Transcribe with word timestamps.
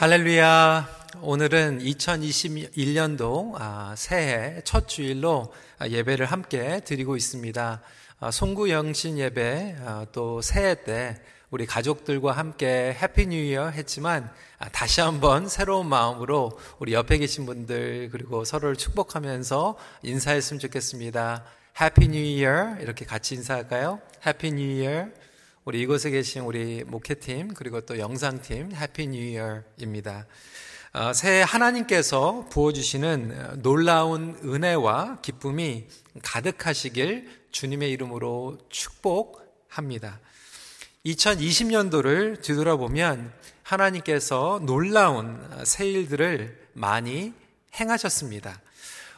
할렐루야. 0.00 0.88
오늘은 1.20 1.80
2021년도 1.80 3.52
아, 3.56 3.94
새해 3.98 4.62
첫 4.64 4.88
주일로 4.88 5.52
예배를 5.86 6.24
함께 6.24 6.80
드리고 6.80 7.16
있습니다. 7.18 7.82
아, 8.18 8.30
송구 8.30 8.70
영신 8.70 9.18
예배 9.18 9.76
아, 9.84 10.06
또 10.10 10.40
새해 10.40 10.84
때 10.84 11.20
우리 11.50 11.66
가족들과 11.66 12.32
함께 12.32 12.96
Happy 12.98 13.26
New 13.26 13.36
Year 13.36 13.68
했지만 13.68 14.32
다시 14.72 15.02
한번 15.02 15.50
새로운 15.50 15.86
마음으로 15.86 16.58
우리 16.78 16.94
옆에 16.94 17.18
계신 17.18 17.44
분들 17.44 18.08
그리고 18.10 18.46
서로를 18.46 18.76
축복하면서 18.76 19.76
인사했으면 20.02 20.60
좋겠습니다. 20.60 21.44
Happy 21.78 22.08
New 22.08 22.18
Year 22.20 22.76
이렇게 22.80 23.04
같이 23.04 23.34
인사할까요? 23.34 24.00
Happy 24.26 24.52
New 24.52 24.62
Year 24.62 25.08
우리 25.66 25.82
이곳에 25.82 26.08
계신 26.08 26.40
우리 26.40 26.84
목회팀 26.84 27.52
그리고 27.52 27.82
또 27.82 27.98
영상팀 27.98 28.72
Happy 28.74 29.08
New 29.08 29.18
Year입니다. 29.18 30.26
어, 30.94 31.12
새해 31.12 31.42
하나님께서 31.42 32.46
부어주시는 32.50 33.60
놀라운 33.62 34.38
은혜와 34.42 35.18
기쁨이 35.20 35.86
가득하시길 36.22 37.28
주님의 37.50 37.90
이름으로 37.90 38.56
축복합니다. 38.70 40.18
2020년도를 41.04 42.40
뒤돌아보면 42.40 43.30
하나님께서 43.62 44.60
놀라운 44.64 45.46
새 45.64 45.86
일들을 45.90 46.68
많이 46.72 47.34
행하셨습니다. 47.78 48.62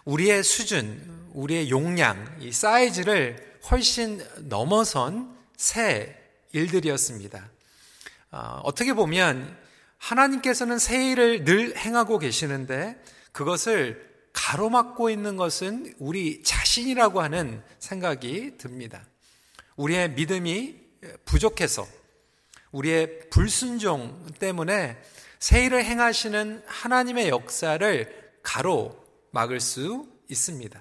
우리의 0.04 0.42
수준, 0.42 1.28
우리의 1.34 1.70
용량, 1.70 2.36
이 2.40 2.50
사이즈를 2.50 3.58
훨씬 3.70 4.20
넘어선 4.48 5.36
새 5.56 6.18
일들이었습니다. 6.52 7.50
어, 8.30 8.74
떻게 8.74 8.94
보면 8.94 9.58
하나님께서는 9.98 10.78
새 10.78 11.10
일을 11.10 11.44
늘 11.44 11.76
행하고 11.76 12.18
계시는데 12.18 13.02
그것을 13.32 14.10
가로막고 14.32 15.10
있는 15.10 15.36
것은 15.36 15.94
우리 15.98 16.42
자신이라고 16.42 17.20
하는 17.20 17.62
생각이 17.78 18.56
듭니다. 18.58 19.04
우리의 19.76 20.12
믿음이 20.12 20.76
부족해서 21.24 21.86
우리의 22.72 23.28
불순종 23.30 24.26
때문에 24.38 25.00
새 25.38 25.64
일을 25.64 25.84
행하시는 25.84 26.62
하나님의 26.66 27.28
역사를 27.28 28.32
가로막을 28.42 29.60
수 29.60 30.08
있습니다. 30.28 30.80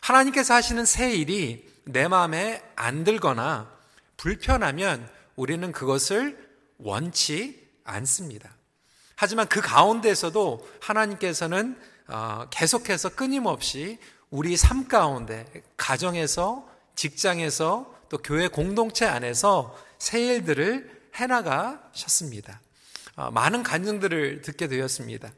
하나님께서 0.00 0.54
하시는 0.54 0.84
새 0.84 1.14
일이 1.14 1.66
내 1.84 2.08
마음에 2.08 2.62
안 2.76 3.04
들거나 3.04 3.75
불편하면 4.16 5.08
우리는 5.36 5.70
그것을 5.72 6.36
원치 6.78 7.66
않습니다. 7.84 8.50
하지만 9.14 9.48
그 9.48 9.60
가운데서도 9.60 10.68
하나님께서는 10.80 11.78
어, 12.08 12.46
계속해서 12.50 13.10
끊임없이 13.10 13.98
우리 14.30 14.56
삶 14.56 14.88
가운데 14.88 15.44
가정에서 15.76 16.68
직장에서 16.94 17.94
또 18.08 18.18
교회 18.18 18.48
공동체 18.48 19.06
안에서 19.06 19.76
새 19.98 20.20
일들을 20.20 21.10
해나가셨습니다. 21.14 22.60
어, 23.16 23.30
많은 23.30 23.62
간증들을 23.62 24.42
듣게 24.42 24.68
되었습니다. 24.68 25.32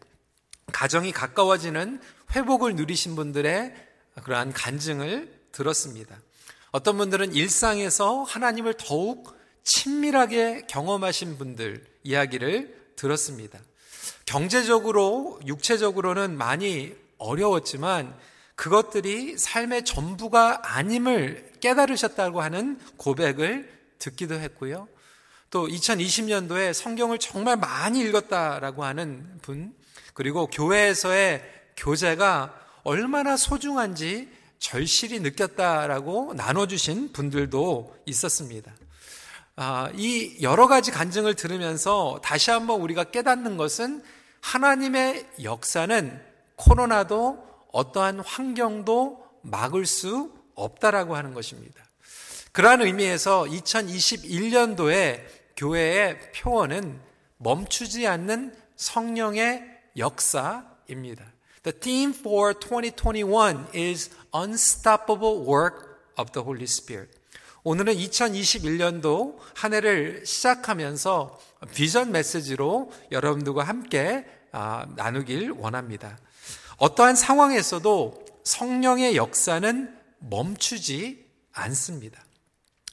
가정이 0.73 1.13
가까워지는 1.13 2.01
회복을 2.35 2.75
누리신 2.75 3.17
분들의 3.17 3.75
그러한 4.25 4.53
간증을 4.53 5.33
들었습니다. 5.53 6.19
어떤 6.70 6.98
분들은 6.98 7.34
일상에서 7.34 8.22
하나님을 8.22 8.74
더욱 8.74 9.36
친밀하게 9.64 10.66
경험하신 10.69 11.38
분들 11.38 11.86
이야기를 12.02 12.92
들었습니다. 12.97 13.58
경제적으로, 14.27 15.41
육체적으로는 15.46 16.36
많이 16.36 16.94
어려웠지만 17.19 18.14
그것들이 18.55 19.39
삶의 19.39 19.84
전부가 19.84 20.61
아님을 20.64 21.52
깨달으셨다고 21.61 22.40
하는 22.40 22.78
고백을 22.96 23.70
듣기도 23.98 24.34
했고요. 24.34 24.89
또 25.51 25.67
2020년도에 25.67 26.74
성경을 26.74 27.18
정말 27.18 27.57
많이 27.57 28.01
읽었다라고 28.01 28.84
하는 28.84 29.39
분, 29.40 29.73
그리고 30.12 30.46
교회에서의 30.48 31.42
교제가 31.77 32.55
얼마나 32.83 33.36
소중한지 33.36 34.28
절실히 34.58 35.20
느꼈다라고 35.20 36.35
나눠주신 36.35 37.13
분들도 37.13 37.96
있었습니다. 38.07 38.73
아, 39.57 39.91
이 39.95 40.36
여러 40.41 40.69
가지 40.69 40.91
간증을 40.91 41.35
들으면서 41.35 42.20
다시 42.23 42.51
한번 42.51 42.80
우리가 42.80 43.05
깨닫는 43.05 43.57
것은 43.57 44.02
하나님의 44.41 45.27
역사는 45.42 46.23
코로나도 46.57 47.45
어떠한 47.73 48.20
환경도 48.20 49.24
막을 49.42 49.86
수 49.86 50.33
없다라고 50.55 51.17
하는 51.17 51.35
것입니다. 51.35 51.85
그러한 52.52 52.83
의미에서 52.83 53.45
2021년도에 53.45 55.23
교회의 55.57 56.33
표어는 56.33 57.01
멈추지 57.39 58.07
않는 58.07 58.55
성령의 58.77 59.64
역사입니다. 59.96 61.25
The 61.63 61.80
theme 61.80 62.14
for 62.17 62.55
2021 62.55 63.67
is 63.75 64.11
unstoppable 64.34 65.46
work 65.46 65.86
of 66.18 66.33
the 66.33 66.44
Holy 66.44 66.64
Spirit. 66.64 67.11
오늘은 67.64 67.94
2021년도 67.94 69.36
한 69.55 69.74
해를 69.74 70.24
시작하면서 70.24 71.39
비전 71.74 72.12
메시지로 72.12 72.92
여러분들과 73.11 73.64
함께 73.64 74.24
아, 74.52 74.86
나누길 74.96 75.50
원합니다. 75.52 76.18
어떠한 76.78 77.16
상황에서도 77.16 78.24
성령의 78.44 79.16
역사는 79.16 79.94
멈추지 80.20 81.27
않습니다. 81.52 82.24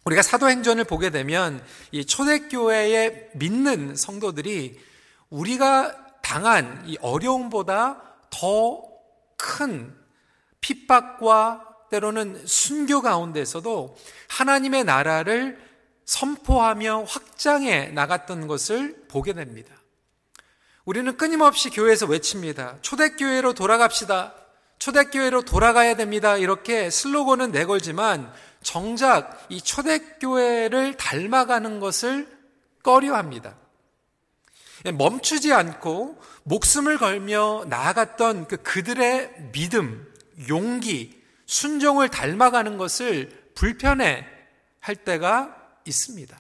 우리가 0.04 0.22
사도행전을 0.22 0.84
보게 0.84 1.10
되면 1.10 1.64
이 1.92 2.06
초대교회의 2.06 3.30
믿는 3.36 3.96
성도들이 3.96 4.80
우리가 5.30 6.20
당한 6.22 6.84
이 6.88 6.98
어려움보다 7.02 8.02
더 8.30 8.96
큰 9.46 9.96
핍박과 10.66 11.62
때로는 11.92 12.42
순교 12.48 13.02
가운데서도 13.02 13.96
하나님의 14.30 14.84
나라를 14.84 15.60
선포하며 16.06 17.04
확장해 17.04 17.92
나갔던 17.94 18.48
것을 18.48 19.06
보게 19.08 19.34
됩니다. 19.34 19.76
우리는 20.84 21.18
끊임없이 21.18 21.70
교회에서 21.70 22.08
외칩니다. 22.08 22.78
초대교회로 22.82 23.54
돌아갑시다. 23.54 24.34
초대교회로 24.80 25.44
돌아가야 25.44 25.96
됩니다. 25.96 26.36
이렇게 26.38 26.90
슬로건은 26.90 27.52
내걸지만 27.52 28.32
정작 28.62 29.46
이 29.50 29.62
초대교회를 29.62 30.98
닮아가는 30.98 31.80
것을 31.80 32.28
꺼려 32.84 33.16
합니다. 33.16 33.56
멈추지 34.84 35.54
않고 35.54 36.20
목숨을 36.44 36.98
걸며 36.98 37.66
나아갔던 37.68 38.48
그 38.48 38.58
그들의 38.58 39.52
믿음, 39.52 40.15
용기, 40.50 41.22
순종을 41.46 42.10
닮아가는 42.10 42.78
것을 42.78 43.30
불편해 43.56 44.26
할 44.80 44.96
때가 44.96 45.56
있습니다. 45.86 46.40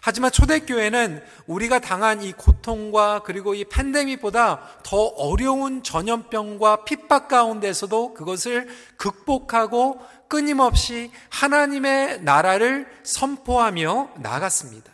하지만 0.00 0.30
초대교회는 0.30 1.22
우리가 1.46 1.80
당한 1.80 2.22
이 2.22 2.32
고통과 2.32 3.22
그리고 3.24 3.54
이 3.54 3.64
팬데믹보다 3.64 4.80
더 4.84 4.96
어려운 4.96 5.82
전염병과 5.82 6.84
핍박 6.84 7.28
가운데서도 7.28 8.14
그것을 8.14 8.68
극복하고 8.96 10.00
끊임없이 10.28 11.10
하나님의 11.30 12.22
나라를 12.22 12.86
선포하며 13.02 14.14
나갔습니다. 14.18 14.92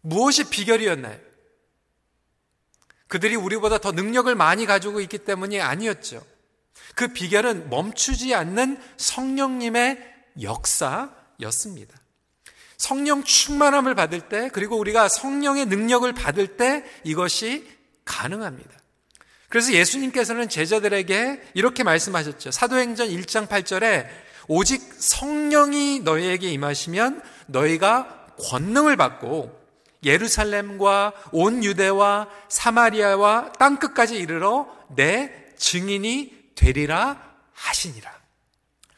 무엇이 0.00 0.48
비결이었나요? 0.48 1.18
그들이 3.08 3.34
우리보다 3.34 3.78
더 3.78 3.90
능력을 3.90 4.32
많이 4.36 4.66
가지고 4.66 5.00
있기 5.00 5.18
때문이 5.18 5.60
아니었죠. 5.60 6.22
그 7.00 7.08
비결은 7.08 7.70
멈추지 7.70 8.34
않는 8.34 8.78
성령님의 8.98 9.98
역사였습니다. 10.42 11.96
성령 12.76 13.24
충만함을 13.24 13.94
받을 13.94 14.28
때, 14.28 14.50
그리고 14.52 14.76
우리가 14.76 15.08
성령의 15.08 15.64
능력을 15.64 16.12
받을 16.12 16.58
때 16.58 16.84
이것이 17.02 17.66
가능합니다. 18.04 18.70
그래서 19.48 19.72
예수님께서는 19.72 20.50
제자들에게 20.50 21.40
이렇게 21.54 21.84
말씀하셨죠. 21.84 22.50
사도행전 22.50 23.08
1장 23.08 23.48
8절에 23.48 24.06
오직 24.46 24.82
성령이 24.98 26.00
너희에게 26.00 26.50
임하시면 26.50 27.22
너희가 27.46 28.26
권능을 28.38 28.98
받고 28.98 29.58
예루살렘과 30.04 31.14
온 31.32 31.64
유대와 31.64 32.28
사마리아와 32.50 33.52
땅끝까지 33.52 34.18
이르러 34.18 34.68
내 34.94 35.32
증인이 35.56 36.39
되리라 36.60 37.34
하시니라. 37.52 38.20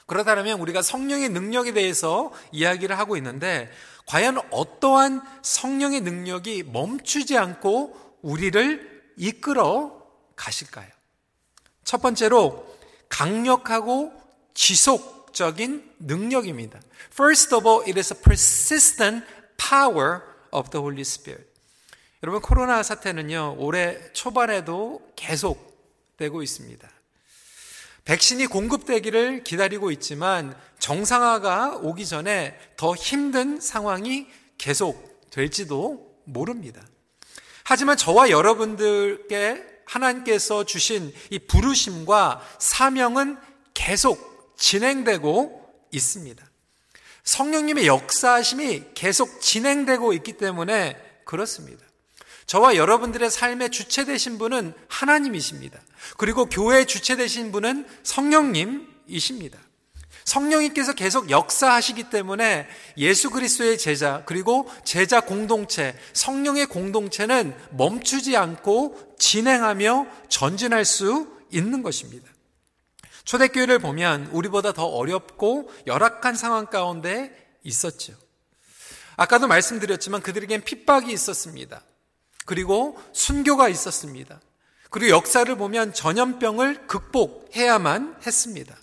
그렇다면 0.06 0.60
우리가 0.60 0.82
성령의 0.82 1.28
능력에 1.28 1.72
대해서 1.72 2.32
이야기를 2.50 2.98
하고 2.98 3.16
있는데 3.16 3.70
과연 4.06 4.38
어떠한 4.50 5.22
성령의 5.42 6.00
능력이 6.00 6.64
멈추지 6.64 7.38
않고 7.38 8.18
우리를 8.20 9.12
이끌어 9.16 10.02
가실까요? 10.34 10.88
첫 11.84 12.02
번째로 12.02 12.66
강력하고 13.08 14.12
지속적인 14.54 15.94
능력입니다. 16.00 16.80
First 17.12 17.54
of 17.54 17.66
all, 17.66 17.82
it 17.86 17.98
is 17.98 18.12
a 18.12 18.20
persistent 18.20 19.24
power 19.56 20.20
of 20.50 20.70
the 20.70 20.82
Holy 20.82 21.02
Spirit. 21.02 21.48
여러분, 22.22 22.40
코로나 22.42 22.82
사태는요, 22.82 23.56
올해 23.58 24.12
초반에도 24.12 25.00
계속 25.16 25.72
되고 26.16 26.42
있습니다. 26.42 26.91
백신이 28.04 28.46
공급되기를 28.46 29.44
기다리고 29.44 29.90
있지만 29.92 30.56
정상화가 30.78 31.78
오기 31.82 32.06
전에 32.06 32.58
더 32.76 32.94
힘든 32.94 33.60
상황이 33.60 34.26
계속 34.58 35.30
될지도 35.30 36.16
모릅니다. 36.24 36.82
하지만 37.64 37.96
저와 37.96 38.30
여러분들께 38.30 39.72
하나님께서 39.86 40.64
주신 40.64 41.12
이 41.30 41.38
부르심과 41.38 42.40
사명은 42.58 43.38
계속 43.74 44.56
진행되고 44.58 45.86
있습니다. 45.92 46.44
성령님의 47.24 47.86
역사하심이 47.86 48.84
계속 48.94 49.40
진행되고 49.40 50.12
있기 50.14 50.34
때문에 50.34 50.96
그렇습니다. 51.24 51.84
저와 52.46 52.76
여러분들의 52.76 53.30
삶의 53.30 53.70
주체 53.70 54.04
되신 54.04 54.38
분은 54.38 54.74
하나님이십니다. 54.88 55.80
그리고 56.16 56.46
교회의 56.46 56.86
주체 56.86 57.16
되신 57.16 57.52
분은 57.52 57.86
성령님이십니다. 58.02 59.58
성령님께서 60.24 60.94
계속 60.94 61.30
역사하시기 61.30 62.10
때문에 62.10 62.68
예수 62.96 63.30
그리스도의 63.30 63.78
제자 63.78 64.22
그리고 64.24 64.68
제자 64.84 65.20
공동체 65.20 65.96
성령의 66.12 66.66
공동체는 66.66 67.56
멈추지 67.72 68.36
않고 68.36 69.16
진행하며 69.18 70.06
전진할 70.28 70.84
수 70.84 71.28
있는 71.50 71.82
것입니다. 71.82 72.30
초대교회를 73.24 73.78
보면 73.78 74.28
우리보다 74.32 74.72
더 74.72 74.86
어렵고 74.86 75.70
열악한 75.86 76.34
상황 76.34 76.66
가운데 76.66 77.32
있었죠. 77.62 78.14
아까도 79.16 79.46
말씀드렸지만 79.46 80.22
그들에겐 80.22 80.62
핍박이 80.62 81.12
있었습니다. 81.12 81.82
그리고 82.44 82.98
순교가 83.12 83.68
있었습니다. 83.68 84.40
그리고 84.90 85.16
역사를 85.16 85.54
보면 85.56 85.94
전염병을 85.94 86.86
극복해야만 86.86 88.16
했습니다. 88.26 88.76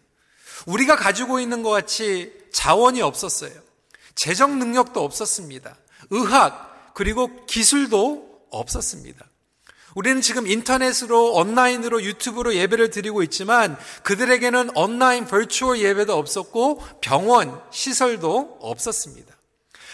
우리가 0.66 0.96
가지고 0.96 1.40
있는 1.40 1.62
것 1.64 1.70
같이 1.70 2.34
자원이 2.52 3.02
없었어요. 3.02 3.52
재정 4.16 4.60
능력도 4.60 5.04
없었습니다. 5.04 5.76
의학, 6.10 6.94
그리고 6.94 7.46
기술도 7.46 8.48
없었습니다. 8.50 9.26
우리는 9.96 10.22
지금 10.22 10.48
인터넷으로, 10.48 11.34
온라인으로, 11.34 12.04
유튜브로 12.04 12.56
예배를 12.56 12.90
드리고 12.90 13.24
있지만 13.24 13.78
그들에게는 14.04 14.72
온라인 14.76 15.26
벌추얼 15.26 15.80
예배도 15.80 16.16
없었고 16.16 16.84
병원, 17.02 17.62
시설도 17.72 18.60
없었습니다. 18.62 19.36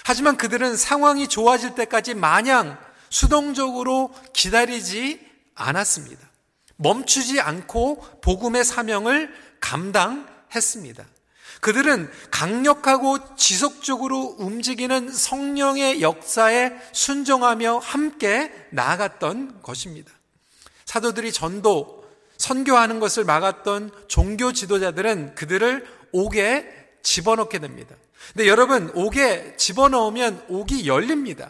하지만 0.03 0.37
그들은 0.37 0.77
상황이 0.77 1.27
좋아질 1.27 1.75
때까지 1.75 2.13
마냥 2.13 2.77
수동적으로 3.15 4.13
기다리지 4.33 5.21
않았습니다. 5.53 6.29
멈추지 6.75 7.39
않고 7.39 8.03
복음의 8.19 8.65
사명을 8.65 9.33
감당했습니다. 9.61 11.05
그들은 11.61 12.11
강력하고 12.29 13.37
지속적으로 13.37 14.35
움직이는 14.37 15.09
성령의 15.09 16.01
역사에 16.01 16.73
순종하며 16.91 17.77
함께 17.77 18.51
나아갔던 18.71 19.61
것입니다. 19.61 20.11
사도들이 20.83 21.31
전도, 21.31 22.03
선교하는 22.37 22.99
것을 22.99 23.23
막았던 23.23 23.91
종교 24.09 24.51
지도자들은 24.51 25.35
그들을 25.35 25.87
옥에 26.11 26.67
집어넣게 27.01 27.59
됩니다. 27.59 27.95
근데 28.33 28.49
여러분, 28.49 28.91
옥에 28.93 29.55
집어넣으면 29.55 30.43
옥이 30.49 30.85
열립니다. 30.85 31.49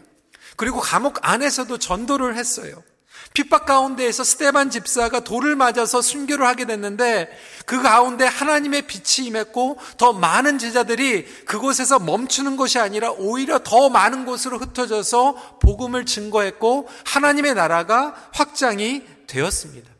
그리고 0.56 0.80
감옥 0.80 1.18
안에서도 1.22 1.78
전도를 1.78 2.36
했어요. 2.36 2.84
핍박 3.34 3.66
가운데에서 3.66 4.24
스테반 4.24 4.70
집사가 4.70 5.20
돌을 5.20 5.56
맞아서 5.56 6.02
순교를 6.02 6.46
하게 6.46 6.66
됐는데 6.66 7.30
그 7.66 7.82
가운데 7.82 8.26
하나님의 8.26 8.84
빛이 8.84 9.28
임했고 9.28 9.78
더 9.98 10.14
많은 10.14 10.58
제자들이 10.58 11.26
그곳에서 11.46 12.00
멈추는 12.00 12.56
것이 12.56 12.80
아니라 12.80 13.12
오히려 13.12 13.60
더 13.60 13.90
많은 13.90 14.26
곳으로 14.26 14.58
흩어져서 14.58 15.58
복음을 15.60 16.06
증거했고 16.06 16.88
하나님의 17.06 17.56
나라가 17.56 18.16
확장이 18.34 19.04
되었습니다. 19.28 19.92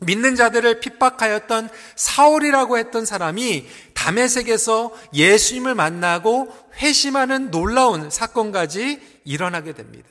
믿는 0.00 0.34
자들을 0.34 0.80
핍박하였던 0.80 1.68
사울이라고 1.96 2.78
했던 2.78 3.04
사람이 3.04 3.66
담에색에서 3.94 4.92
예수님을 5.12 5.74
만나고 5.74 6.52
회심하는 6.76 7.50
놀라운 7.50 8.10
사건까지 8.10 9.13
일어나게 9.24 9.72
됩니다. 9.72 10.08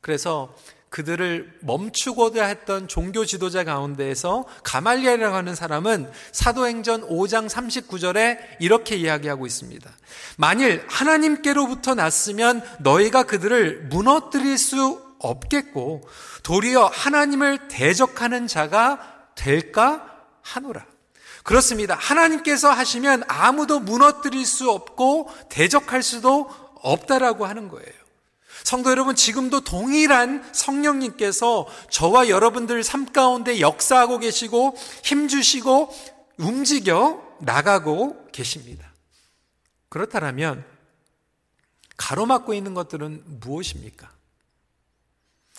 그래서 0.00 0.54
그들을 0.90 1.58
멈추고자 1.60 2.46
했던 2.46 2.88
종교 2.88 3.24
지도자 3.24 3.62
가운데에서 3.62 4.44
가말리엘이라고 4.64 5.36
하는 5.36 5.54
사람은 5.54 6.10
사도행전 6.32 7.08
5장 7.08 7.48
39절에 7.48 8.38
이렇게 8.58 8.96
이야기하고 8.96 9.46
있습니다. 9.46 9.88
만일 10.36 10.84
하나님께로부터 10.88 11.94
났으면 11.94 12.62
너희가 12.80 13.22
그들을 13.22 13.84
무너뜨릴 13.84 14.58
수 14.58 15.00
없겠고 15.20 16.02
도리어 16.42 16.86
하나님을 16.86 17.68
대적하는 17.68 18.48
자가 18.48 19.28
될까 19.36 20.24
하노라. 20.42 20.84
그렇습니다. 21.44 21.94
하나님께서 21.94 22.70
하시면 22.70 23.22
아무도 23.28 23.78
무너뜨릴 23.78 24.44
수 24.44 24.70
없고 24.70 25.30
대적할 25.48 26.02
수도 26.02 26.50
없다라고 26.82 27.46
하는 27.46 27.68
거예요. 27.68 27.99
성도 28.64 28.90
여러분, 28.90 29.16
지금도 29.16 29.62
동일한 29.62 30.48
성령님께서 30.52 31.66
저와 31.90 32.28
여러분들 32.28 32.82
삶 32.82 33.06
가운데 33.06 33.60
역사하고 33.60 34.18
계시고 34.18 34.76
힘주시고 35.04 35.94
움직여 36.38 37.36
나가고 37.40 38.26
계십니다. 38.32 38.92
그렇다면 39.88 40.64
가로막고 41.96 42.54
있는 42.54 42.74
것들은 42.74 43.24
무엇입니까? 43.40 44.10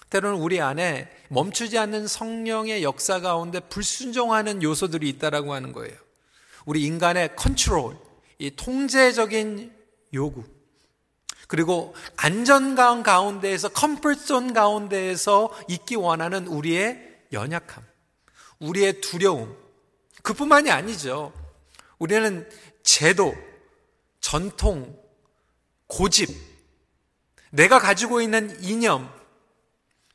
때로는 0.09 0.39
우리 0.39 0.59
안에 0.59 1.09
멈추지 1.29 1.77
않는 1.77 2.07
성령의 2.07 2.83
역사 2.83 3.21
가운데 3.21 3.59
불순종하는 3.59 4.61
요소들이 4.61 5.07
있다라고 5.09 5.53
하는 5.53 5.71
거예요. 5.71 5.95
우리 6.65 6.83
인간의 6.83 7.35
컨트롤, 7.35 7.97
이 8.37 8.51
통제적인 8.55 9.73
요구. 10.13 10.43
그리고 11.51 11.93
안전감 12.15 13.03
가운데에서 13.03 13.67
comfort 13.67 14.22
zone 14.22 14.53
가운데에서 14.53 15.53
있기 15.67 15.97
원하는 15.97 16.47
우리의 16.47 17.25
연약함, 17.33 17.83
우리의 18.59 19.01
두려움. 19.01 19.57
그뿐만이 20.21 20.71
아니죠. 20.71 21.33
우리는 21.99 22.49
제도, 22.83 23.35
전통, 24.21 24.97
고집, 25.87 26.29
내가 27.49 27.79
가지고 27.79 28.21
있는 28.21 28.57
이념, 28.63 29.11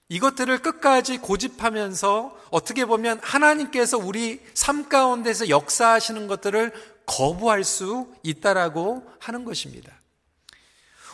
이것들을 0.09 0.63
끝까지 0.63 1.19
고집하면서 1.19 2.47
어떻게 2.51 2.87
보면 2.87 3.21
하나님께서 3.23 3.99
우리 3.99 4.41
삶 4.55 4.89
가운데서 4.89 5.51
역사하시는 5.51 6.29
것들을 6.29 6.73
거부할 7.05 7.63
수 7.63 8.11
있다라고 8.23 9.07
하는 9.19 9.45
것입니다. 9.45 10.01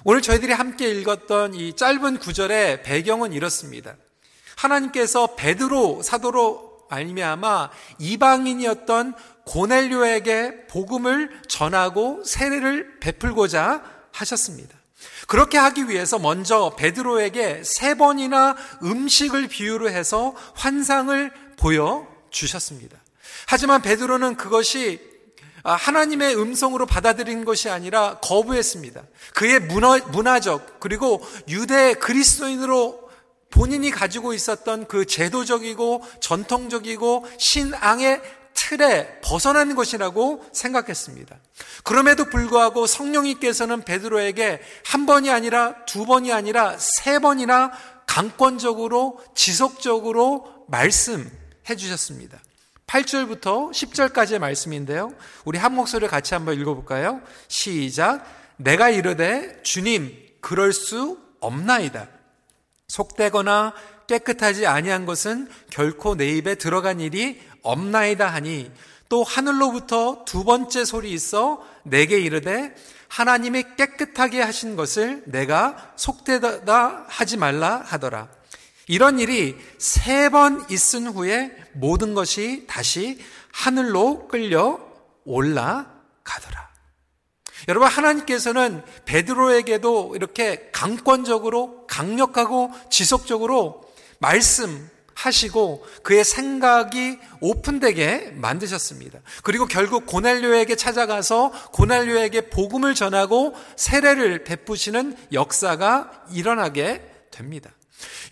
오늘 0.05 0.21
저희들이 0.21 0.53
함께 0.53 0.91
읽었던 0.91 1.55
이 1.55 1.77
짧은 1.77 2.19
구절의 2.19 2.83
배경은 2.83 3.33
이렇습니다. 3.33 3.95
하나님께서 4.57 5.37
베드로 5.37 6.03
사도로 6.03 6.87
말미암아 6.91 7.71
이방인이었던 8.01 9.15
고넬료에게 9.45 10.67
복음을 10.67 11.31
전하고 11.49 12.25
세례를 12.25 12.99
베풀고자 12.99 13.83
하셨습니다. 14.11 14.77
그렇게 15.29 15.57
하기 15.57 15.89
위해서 15.89 16.19
먼저 16.19 16.75
베드로에게 16.77 17.63
세 17.65 17.95
번이나 17.95 18.57
음식을 18.83 19.47
비유로 19.47 19.89
해서 19.89 20.35
환상을 20.55 21.33
보여 21.57 22.09
주셨습니다. 22.31 22.99
하지만 23.47 23.83
베드로는 23.83 24.37
그것이 24.37 25.01
아, 25.01 25.12
하나님의 25.63 26.37
음성으로 26.37 26.87
받아들인 26.87 27.45
것이 27.45 27.69
아니라 27.69 28.19
거부했습니다. 28.21 29.03
그의 29.35 29.61
문화, 29.61 29.99
문화 30.09 30.41
적 30.41 30.81
그리고 30.81 31.23
유대 31.49 31.95
그리스도인으로 31.95 33.03
본인이 33.51 33.91
가지고 33.91 34.33
있었던 34.33 34.89
그 34.89 35.07
제도적이고 35.07 36.03
전통적이고 36.21 37.27
신앙의 37.39 38.23
틀에 38.55 39.21
벗어난 39.23 39.75
것이라고 39.75 40.45
생각했습니다. 40.53 41.37
그럼에도 41.85 42.27
불구하고 42.27 42.87
성령님께서는 42.87 43.83
베드로에게 43.83 44.61
한 44.85 45.07
번이 45.07 45.31
아니라 45.31 45.85
두 45.87 46.07
번이 46.07 46.33
아니라 46.33 46.77
세 46.79 47.19
번이나 47.19 47.73
강권적으로 48.07 49.21
지속적으로 49.35 50.65
말씀해 50.69 51.77
주셨습니다. 51.77 52.39
8절부터 52.93 53.71
10절까지의 53.73 54.39
말씀인데요. 54.39 55.15
우리 55.47 55.59
한 55.59 55.75
목소리를 55.75 56.09
같이 56.09 56.35
한번 56.35 56.61
읽어볼까요? 56.61 57.23
시작. 57.49 58.23
내가 58.59 58.91
이르되 58.91 59.63
주님 59.63 60.15
그럴 60.43 60.75
수 60.75 61.19
없나이다. 61.41 62.09
속되거나 62.89 63.73
깨끗하지 64.07 64.67
아니한 64.67 65.07
것은 65.07 65.49
결코 65.71 66.17
내 66.17 66.29
입에 66.37 66.57
들어간 66.57 67.01
일이 67.01 67.41
없나이다 67.63 68.29
하니 68.29 68.71
또 69.09 69.25
하늘로부터 69.25 70.27
두 70.27 70.45
번째 70.45 70.85
소리 70.85 71.13
있어 71.13 71.67
내게 71.85 72.19
이르되 72.19 72.75
하나님이 73.09 73.65
깨끗하게 73.79 74.43
하신 74.43 74.77
것을 74.77 75.23
내가 75.27 75.95
속되다 75.97 77.07
하지 77.09 77.39
말라 77.39 77.83
하더라. 77.87 78.29
이런 78.93 79.19
일이 79.19 79.57
세 79.79 80.29
번 80.29 80.67
있은 80.69 81.07
후에 81.07 81.51
모든 81.73 82.13
것이 82.13 82.67
다시 82.67 83.19
하늘로 83.51 84.29
끌려 84.29 84.79
올라가더라. 85.25 86.69
여러분 87.69 87.89
하나님께서는 87.89 88.85
베드로에게도 89.07 90.13
이렇게 90.15 90.69
강권적으로 90.73 91.87
강력하고 91.87 92.71
지속적으로 92.91 93.83
말씀하시고 94.19 95.87
그의 96.03 96.23
생각이 96.23 97.19
오픈되게 97.41 98.33
만드셨습니다. 98.35 99.21
그리고 99.43 99.65
결국 99.65 100.05
고넬료에게 100.05 100.77
찾아가서 100.77 101.51
고넬료에게 101.73 102.51
복음을 102.51 102.95
전하고 102.95 103.55
세례를 103.75 104.45
베푸시는 104.45 105.17
역사가 105.33 106.27
일어나게 106.31 107.09
됩니다. 107.31 107.71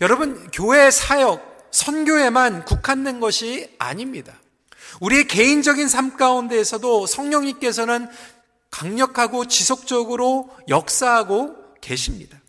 여러분 0.01 0.49
교회 0.51 0.91
사역 0.91 1.69
선교에만 1.71 2.65
국한된 2.65 3.19
것이 3.19 3.73
아닙니다. 3.79 4.33
우리의 4.99 5.27
개인적인 5.27 5.87
삶 5.87 6.17
가운데에서도 6.17 7.07
성령님께서는 7.07 8.09
강력하고 8.69 9.45
지속적으로 9.45 10.49
역사하고 10.67 11.55
계십니다. 11.81 12.39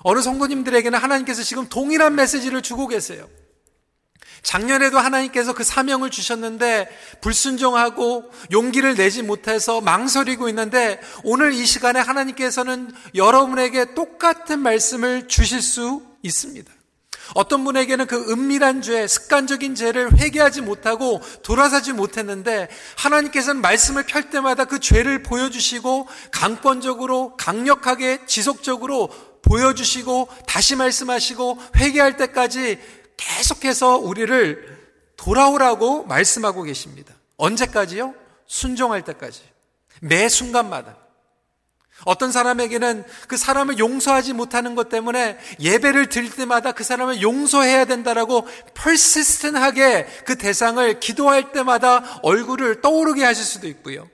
어느 0.00 0.20
성도님들에게는 0.22 0.98
하나님께서 0.98 1.42
지금 1.42 1.68
동일한 1.68 2.14
메시지를 2.14 2.62
주고 2.62 2.86
계세요. 2.86 3.28
작년에도 4.42 4.98
하나님께서 4.98 5.52
그 5.52 5.64
사명을 5.64 6.10
주셨는데 6.10 6.88
불순종하고 7.20 8.30
용기를 8.52 8.94
내지 8.94 9.22
못해서 9.22 9.80
망설이고 9.80 10.48
있는데 10.50 11.00
오늘 11.24 11.52
이 11.52 11.66
시간에 11.66 11.98
하나님께서는 12.00 12.92
여러분에게 13.14 13.94
똑같은 13.94 14.60
말씀을 14.60 15.28
주실 15.28 15.60
수 15.60 16.07
있습니다. 16.22 16.72
어떤 17.34 17.64
분에게는 17.64 18.06
그 18.06 18.30
은밀한 18.30 18.80
죄, 18.80 19.06
습관적인 19.06 19.74
죄를 19.74 20.18
회개하지 20.18 20.62
못하고 20.62 21.20
돌아서지 21.42 21.92
못했는데 21.92 22.68
하나님께서는 22.96 23.60
말씀을 23.60 24.04
펼 24.04 24.30
때마다 24.30 24.64
그 24.64 24.80
죄를 24.80 25.22
보여주시고 25.22 26.08
강권적으로 26.30 27.36
강력하게 27.36 28.24
지속적으로 28.26 29.08
보여주시고 29.42 30.28
다시 30.46 30.74
말씀하시고 30.76 31.58
회개할 31.76 32.16
때까지 32.16 32.78
계속해서 33.16 33.98
우리를 33.98 34.78
돌아오라고 35.16 36.04
말씀하고 36.04 36.62
계십니다. 36.62 37.14
언제까지요? 37.36 38.14
순종할 38.46 39.04
때까지. 39.04 39.42
매 40.00 40.28
순간마다. 40.28 40.96
어떤 42.04 42.30
사람에게는 42.30 43.04
그 43.26 43.36
사람을 43.36 43.78
용서하지 43.78 44.32
못하는 44.32 44.74
것 44.74 44.88
때문에 44.88 45.38
예배를 45.60 46.08
드릴 46.08 46.30
때마다 46.30 46.72
그 46.72 46.84
사람을 46.84 47.20
용서해야 47.22 47.84
된다라고 47.86 48.46
persistent하게 48.74 50.06
그 50.24 50.38
대상을 50.38 51.00
기도할 51.00 51.52
때마다 51.52 52.20
얼굴을 52.22 52.80
떠오르게 52.80 53.24
하실 53.24 53.44
수도 53.44 53.66
있고요. 53.68 54.08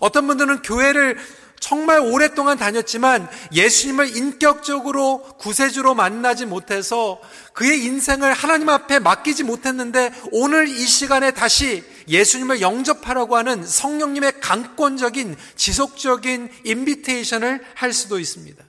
어떤 0.00 0.26
분들은 0.26 0.62
교회를 0.62 1.18
정말 1.60 2.00
오랫동안 2.00 2.56
다녔지만 2.56 3.28
예수님을 3.52 4.16
인격적으로 4.16 5.22
구세주로 5.38 5.94
만나지 5.94 6.46
못해서 6.46 7.20
그의 7.52 7.84
인생을 7.84 8.32
하나님 8.32 8.70
앞에 8.70 8.98
맡기지 8.98 9.44
못했는데 9.44 10.10
오늘 10.32 10.66
이 10.66 10.86
시간에 10.86 11.30
다시 11.30 11.84
예수님을 12.08 12.62
영접하라고 12.62 13.36
하는 13.36 13.64
성령님의 13.64 14.40
강권적인 14.40 15.36
지속적인 15.54 16.48
인비테이션을 16.64 17.62
할 17.74 17.92
수도 17.92 18.18
있습니다. 18.18 18.64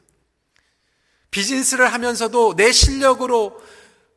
비즈니스를 1.32 1.92
하면서도 1.94 2.56
내 2.58 2.74
실력으로 2.74 3.58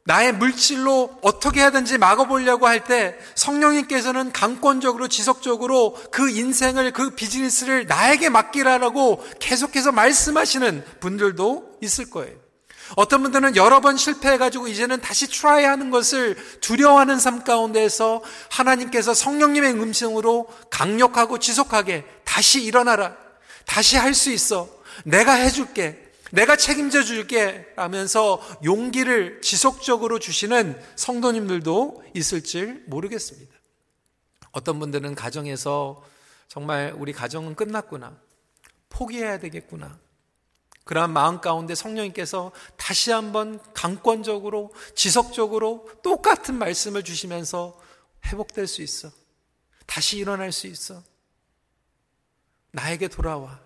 나의 0.07 0.33
물질로 0.33 1.19
어떻게 1.23 1.63
하든지 1.63 1.97
막아보려고 1.99 2.67
할 2.67 2.85
때 2.85 3.17
성령님께서는 3.35 4.33
강권적으로 4.33 5.09
지속적으로 5.09 5.97
그 6.11 6.29
인생을 6.29 6.93
그 6.93 7.11
비즈니스를 7.11 7.87
나에게 7.87 8.29
맡기라라고 8.29 9.25
계속해서 9.39 9.93
말씀하시는 9.93 10.85
분들도 11.01 11.79
있을 11.81 12.11
거예요. 12.11 12.37
어떤 12.97 13.23
분들은 13.23 13.57
여러 13.57 13.81
번 13.81 13.97
실패해가지고 13.97 14.69
이제는 14.69 15.01
다시 15.01 15.27
try 15.27 15.65
하는 15.65 15.91
것을 15.91 16.37
두려워하는 16.61 17.19
삶 17.19 17.43
가운데에서 17.43 18.23
하나님께서 18.51 19.15
성령님의 19.15 19.73
음성으로 19.73 20.47
강력하고 20.71 21.39
지속하게 21.39 22.05
다시 22.25 22.63
일어나라. 22.63 23.17
다시 23.65 23.97
할 23.97 24.13
수 24.13 24.31
있어. 24.31 24.69
내가 25.05 25.33
해줄게. 25.33 26.04
내가 26.35 26.57
책임져 26.57 27.05
줄게 27.05 27.65
라면서 27.77 28.41
용기를 28.65 29.41
지속적으로 29.41 30.19
주시는 30.19 30.83
성도님들도 30.97 32.03
있을지 32.13 32.83
모르겠습니다. 32.87 33.55
어떤 34.51 34.81
분들은 34.81 35.15
가정에서 35.15 36.03
정말 36.49 36.93
우리 36.99 37.13
가정은 37.13 37.55
끝났구나. 37.55 38.19
포기해야 38.89 39.39
되겠구나. 39.39 39.99
그러한 40.83 41.13
마음 41.13 41.41
가운데 41.41 41.77
성령님께서 41.77 42.51
다시 42.77 43.13
한번 43.13 43.61
강권적으로 43.73 44.73
지속적으로 44.97 45.89
똑같은 46.03 46.57
말씀을 46.57 47.05
주시면서 47.05 47.81
회복될 48.27 48.67
수 48.67 48.83
있어. 48.83 49.11
다시 49.87 50.19
일어날 50.19 50.51
수 50.51 50.67
있어. 50.67 51.01
나에게 52.73 53.07
돌아와. 53.07 53.61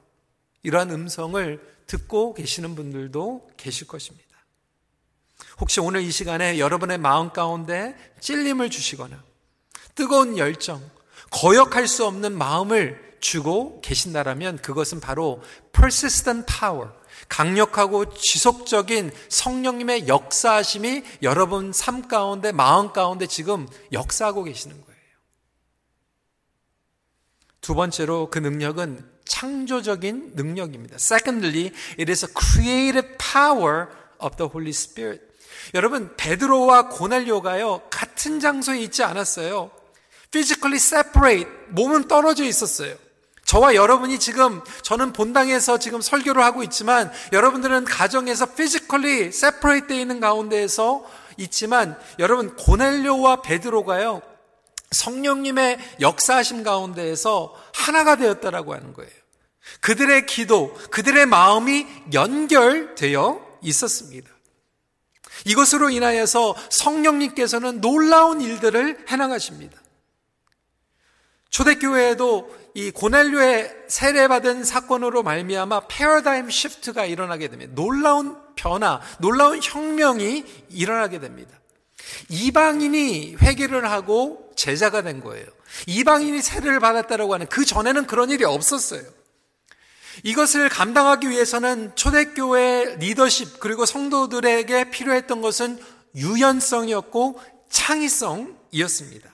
이러한 0.62 0.90
음성을 0.90 1.77
듣고 1.88 2.34
계시는 2.34 2.76
분들도 2.76 3.50
계실 3.56 3.88
것입니다. 3.88 4.28
혹시 5.58 5.80
오늘 5.80 6.02
이 6.02 6.10
시간에 6.12 6.58
여러분의 6.58 6.98
마음 6.98 7.32
가운데 7.32 7.96
찔림을 8.20 8.70
주시거나 8.70 9.24
뜨거운 9.96 10.38
열정, 10.38 10.80
거역할 11.30 11.88
수 11.88 12.06
없는 12.06 12.38
마음을 12.38 13.16
주고 13.20 13.80
계신다라면 13.80 14.58
그것은 14.58 15.00
바로 15.00 15.42
persistent 15.72 16.46
power, 16.46 16.90
강력하고 17.28 18.14
지속적인 18.14 19.10
성령님의 19.28 20.06
역사하심이 20.06 21.02
여러분 21.22 21.72
삶 21.72 22.06
가운데, 22.06 22.52
마음 22.52 22.92
가운데 22.92 23.26
지금 23.26 23.66
역사하고 23.92 24.44
계시는 24.44 24.76
거예요. 24.76 24.88
두 27.60 27.74
번째로 27.74 28.30
그 28.30 28.38
능력은 28.38 29.17
창조적인 29.28 30.32
능력입니다. 30.34 30.96
Secondly, 30.96 31.72
it 31.98 32.10
is 32.10 32.24
a 32.24 32.30
creative 32.34 33.16
power 33.18 33.86
of 34.20 34.36
the 34.36 34.50
Holy 34.52 34.70
Spirit. 34.70 35.22
여러분, 35.74 36.14
베드로와 36.16 36.88
고넬료가요, 36.88 37.82
같은 37.90 38.40
장소에 38.40 38.80
있지 38.80 39.02
않았어요. 39.02 39.70
physically 40.30 40.76
separate, 40.76 41.50
몸은 41.68 42.08
떨어져 42.08 42.44
있었어요. 42.44 42.96
저와 43.44 43.74
여러분이 43.74 44.18
지금, 44.18 44.62
저는 44.82 45.12
본당에서 45.12 45.78
지금 45.78 46.00
설교를 46.00 46.42
하고 46.42 46.62
있지만, 46.62 47.10
여러분들은 47.32 47.84
가정에서 47.84 48.46
physically 48.54 49.28
separate 49.28 49.88
되어 49.88 50.00
있는 50.00 50.20
가운데에서 50.20 51.04
있지만, 51.38 51.98
여러분, 52.18 52.54
고넬료와 52.56 53.42
베드로가요, 53.42 54.20
성령님의 54.90 55.78
역사하심 56.00 56.62
가운데에서 56.62 57.54
하나가 57.74 58.16
되었다라고 58.16 58.74
하는 58.74 58.92
거예요. 58.94 59.17
그들의 59.80 60.26
기도, 60.26 60.74
그들의 60.90 61.26
마음이 61.26 61.86
연결되어 62.12 63.58
있었습니다. 63.62 64.30
이것으로 65.44 65.90
인하여서 65.90 66.56
성령님께서는 66.70 67.80
놀라운 67.80 68.40
일들을 68.40 69.06
해나가십니다. 69.08 69.80
초대교회에도 71.50 72.56
이 72.74 72.90
고넬료의 72.90 73.74
세례받은 73.88 74.64
사건으로 74.64 75.22
말미암아 75.22 75.88
패러다임 75.88 76.50
시프트가 76.50 77.06
일어나게 77.06 77.48
됩니다. 77.48 77.72
놀라운 77.74 78.36
변화, 78.54 79.00
놀라운 79.18 79.60
혁명이 79.62 80.44
일어나게 80.70 81.18
됩니다. 81.18 81.58
이방인이 82.28 83.36
회개를 83.40 83.90
하고 83.90 84.52
제자가 84.56 85.02
된 85.02 85.20
거예요. 85.20 85.46
이방인이 85.86 86.40
세례를 86.42 86.80
받았다라고 86.80 87.34
하는 87.34 87.46
그 87.46 87.64
전에는 87.64 88.06
그런 88.06 88.30
일이 88.30 88.44
없었어요. 88.44 89.02
이것을 90.22 90.68
감당하기 90.68 91.28
위해서는 91.30 91.94
초대교회 91.94 92.96
리더십 92.98 93.60
그리고 93.60 93.86
성도들에게 93.86 94.90
필요했던 94.90 95.40
것은 95.40 95.78
유연성이었고 96.14 97.40
창의성이었습니다. 97.70 99.30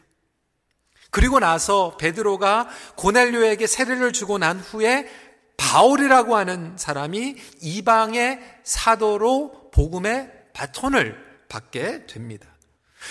그리고 1.10 1.38
나서 1.38 1.96
베드로가 1.96 2.68
고넬료에게 2.96 3.66
세례를 3.66 4.12
주고 4.12 4.38
난 4.38 4.58
후에 4.58 5.08
바울이라고 5.56 6.36
하는 6.36 6.76
사람이 6.76 7.36
이방의 7.60 8.40
사도로 8.64 9.70
복음의 9.72 10.30
바톤을 10.52 11.16
받게 11.48 12.06
됩니다. 12.06 12.48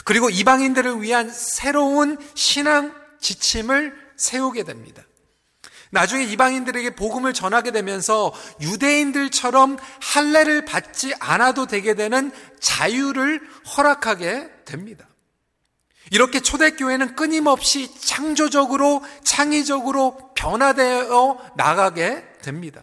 그리고 0.03 0.30
이방인들을 0.30 1.01
위한 1.01 1.30
새로운 1.30 2.18
신앙 2.36 2.94
지침을 3.22 3.96
세우게 4.18 4.63
됩니다. 4.63 5.03
나중에 5.93 6.23
이방인들에게 6.23 6.95
복음을 6.95 7.33
전하게 7.33 7.69
되면서 7.71 8.33
유대인들처럼 8.59 9.77
할례를 10.01 10.65
받지 10.65 11.13
않아도 11.19 11.67
되게 11.67 11.93
되는 11.93 12.31
자유를 12.59 13.39
허락하게 13.77 14.50
됩니다. 14.65 15.07
이렇게 16.12 16.39
초대교회는 16.39 17.15
끊임없이 17.15 17.89
창조적으로 18.00 19.03
창의적으로 19.23 20.33
변화되어 20.35 21.51
나가게 21.55 22.23
됩니다. 22.41 22.81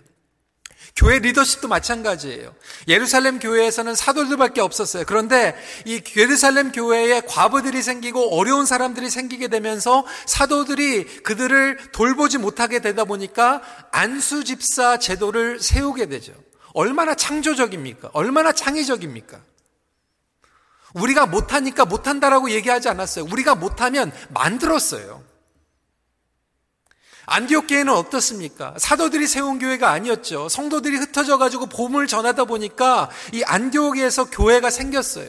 교회 0.97 1.19
리더십도 1.19 1.69
마찬가지예요. 1.69 2.55
예루살렘 2.89 3.39
교회에서는 3.39 3.95
사도들밖에 3.95 4.61
없었어요. 4.61 5.05
그런데 5.07 5.57
이 5.85 6.03
예루살렘 6.17 6.73
교회에 6.73 7.23
과부들이 7.23 7.83
생기고 7.83 8.37
어려운 8.37 8.67
사람들이 8.67 9.09
생기게 9.11 9.49
되면서 9.49 10.05
사도들이 10.27 11.23
그들을 11.23 11.93
돌보지 11.93 12.39
못하게 12.39 12.81
되다 12.81 13.05
보니까 13.05 13.63
안수 13.93 14.45
집사 14.45 14.99
제도를 14.99 15.61
세우게 15.61 16.07
되죠. 16.07 16.33
얼마나 16.73 17.15
창조적입니까? 17.15 18.11
얼마나 18.13 18.53
창의적입니까? 18.53 19.41
우리가 20.95 21.27
못하니까 21.27 21.85
못한다라고 21.85 22.51
얘기하지 22.51 22.89
않았어요. 22.89 23.27
우리가 23.27 23.55
못하면 23.55 24.13
만들었어요. 24.31 25.30
안디옥 27.31 27.69
교회는 27.69 27.93
어떻습니까? 27.93 28.75
사도들이 28.77 29.29
세운 29.29 29.61
교회가 29.61 29.91
아니었죠. 29.91 30.49
성도들이 30.49 30.97
흩어져 30.97 31.39
가지고 31.39 31.67
봄을 31.67 32.09
전하다 32.09 32.45
보니까 32.47 33.09
이 33.33 33.45
안디옥에서 33.45 34.31
교회가 34.31 34.69
생겼어요. 34.71 35.29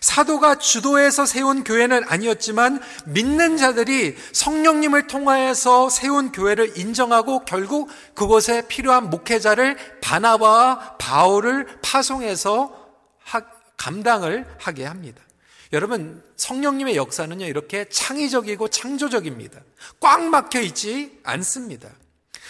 사도가 0.00 0.54
주도해서 0.54 1.26
세운 1.26 1.64
교회는 1.64 2.04
아니었지만 2.06 2.80
믿는 3.06 3.56
자들이 3.56 4.16
성령님을 4.32 5.08
통하여서 5.08 5.90
세운 5.90 6.30
교회를 6.30 6.78
인정하고 6.78 7.40
결국 7.40 7.90
그곳에 8.14 8.66
필요한 8.68 9.10
목회자를 9.10 9.76
바나바와 10.00 10.98
바울을 10.98 11.66
파송해서 11.82 12.72
감당을 13.76 14.46
하게 14.58 14.84
합니다. 14.84 15.20
여러분, 15.72 16.22
성령님의 16.36 16.96
역사는요, 16.96 17.46
이렇게 17.46 17.88
창의적이고 17.88 18.68
창조적입니다. 18.68 19.60
꽉 20.00 20.22
막혀 20.22 20.60
있지 20.62 21.18
않습니다. 21.22 21.88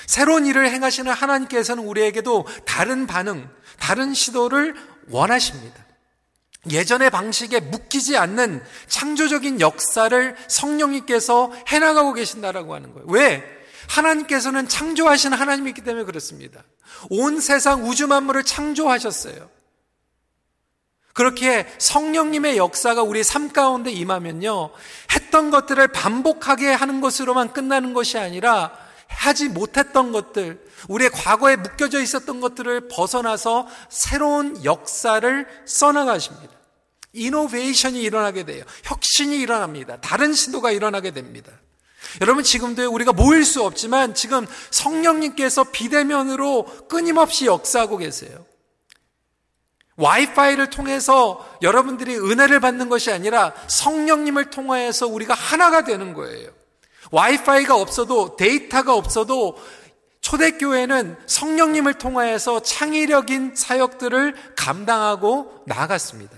새로운 0.06 0.46
일을 0.46 0.70
행하시는 0.70 1.12
하나님께서는 1.12 1.84
우리에게도 1.84 2.46
다른 2.64 3.06
반응, 3.06 3.48
다른 3.78 4.14
시도를 4.14 4.74
원하십니다. 5.10 5.86
예전의 6.70 7.10
방식에 7.10 7.60
묶이지 7.60 8.16
않는 8.16 8.62
창조적인 8.86 9.60
역사를 9.60 10.36
성령님께서 10.48 11.52
해나가고 11.68 12.12
계신다라고 12.12 12.74
하는 12.74 12.92
거예요. 12.92 13.06
왜? 13.08 13.42
하나님께서는 13.88 14.68
창조하신 14.68 15.32
하나님이기 15.32 15.82
때문에 15.82 16.04
그렇습니다. 16.04 16.64
온 17.08 17.40
세상 17.40 17.88
우주 17.88 18.06
만물을 18.06 18.44
창조하셨어요. 18.44 19.50
그렇게 21.20 21.66
성령님의 21.76 22.56
역사가 22.56 23.02
우리 23.02 23.22
삶 23.22 23.50
가운데 23.50 23.92
임하면요. 23.92 24.70
했던 25.14 25.50
것들을 25.50 25.88
반복하게 25.88 26.72
하는 26.72 27.02
것으로만 27.02 27.52
끝나는 27.52 27.92
것이 27.92 28.16
아니라 28.16 28.72
하지 29.06 29.50
못했던 29.50 30.12
것들, 30.12 30.58
우리의 30.88 31.10
과거에 31.10 31.56
묶여져 31.56 32.00
있었던 32.00 32.40
것들을 32.40 32.88
벗어나서 32.88 33.66
새로운 33.90 34.64
역사를 34.64 35.46
써나가십니다. 35.66 36.54
이노베이션이 37.12 38.00
일어나게 38.00 38.46
돼요. 38.46 38.64
혁신이 38.84 39.36
일어납니다. 39.36 40.00
다른 40.00 40.32
시도가 40.32 40.70
일어나게 40.70 41.10
됩니다. 41.10 41.52
여러분 42.22 42.42
지금도 42.42 42.90
우리가 42.90 43.12
모일 43.12 43.44
수 43.44 43.62
없지만 43.62 44.14
지금 44.14 44.46
성령님께서 44.70 45.64
비대면으로 45.64 46.64
끊임없이 46.88 47.44
역사하고 47.44 47.98
계세요. 47.98 48.46
와이파이를 50.00 50.70
통해서 50.70 51.46
여러분들이 51.62 52.16
은혜를 52.16 52.60
받는 52.60 52.88
것이 52.88 53.12
아니라 53.12 53.54
성령님을 53.68 54.50
통하여서 54.50 55.06
우리가 55.06 55.34
하나가 55.34 55.84
되는 55.84 56.14
거예요. 56.14 56.48
와이파이가 57.12 57.76
없어도 57.76 58.36
데이터가 58.36 58.94
없어도 58.94 59.58
초대교회는 60.20 61.16
성령님을 61.26 61.94
통하여서 61.94 62.60
창의력인 62.60 63.54
사역들을 63.54 64.54
감당하고 64.56 65.62
나아갔습니다. 65.66 66.36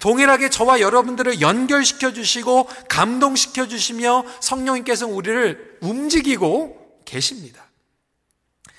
동일하게 0.00 0.50
저와 0.50 0.80
여러분들을 0.80 1.40
연결시켜 1.40 2.12
주시고 2.12 2.68
감동시켜 2.88 3.66
주시며 3.66 4.24
성령님께서 4.40 5.06
우리를 5.06 5.78
움직이고 5.82 7.00
계십니다. 7.04 7.64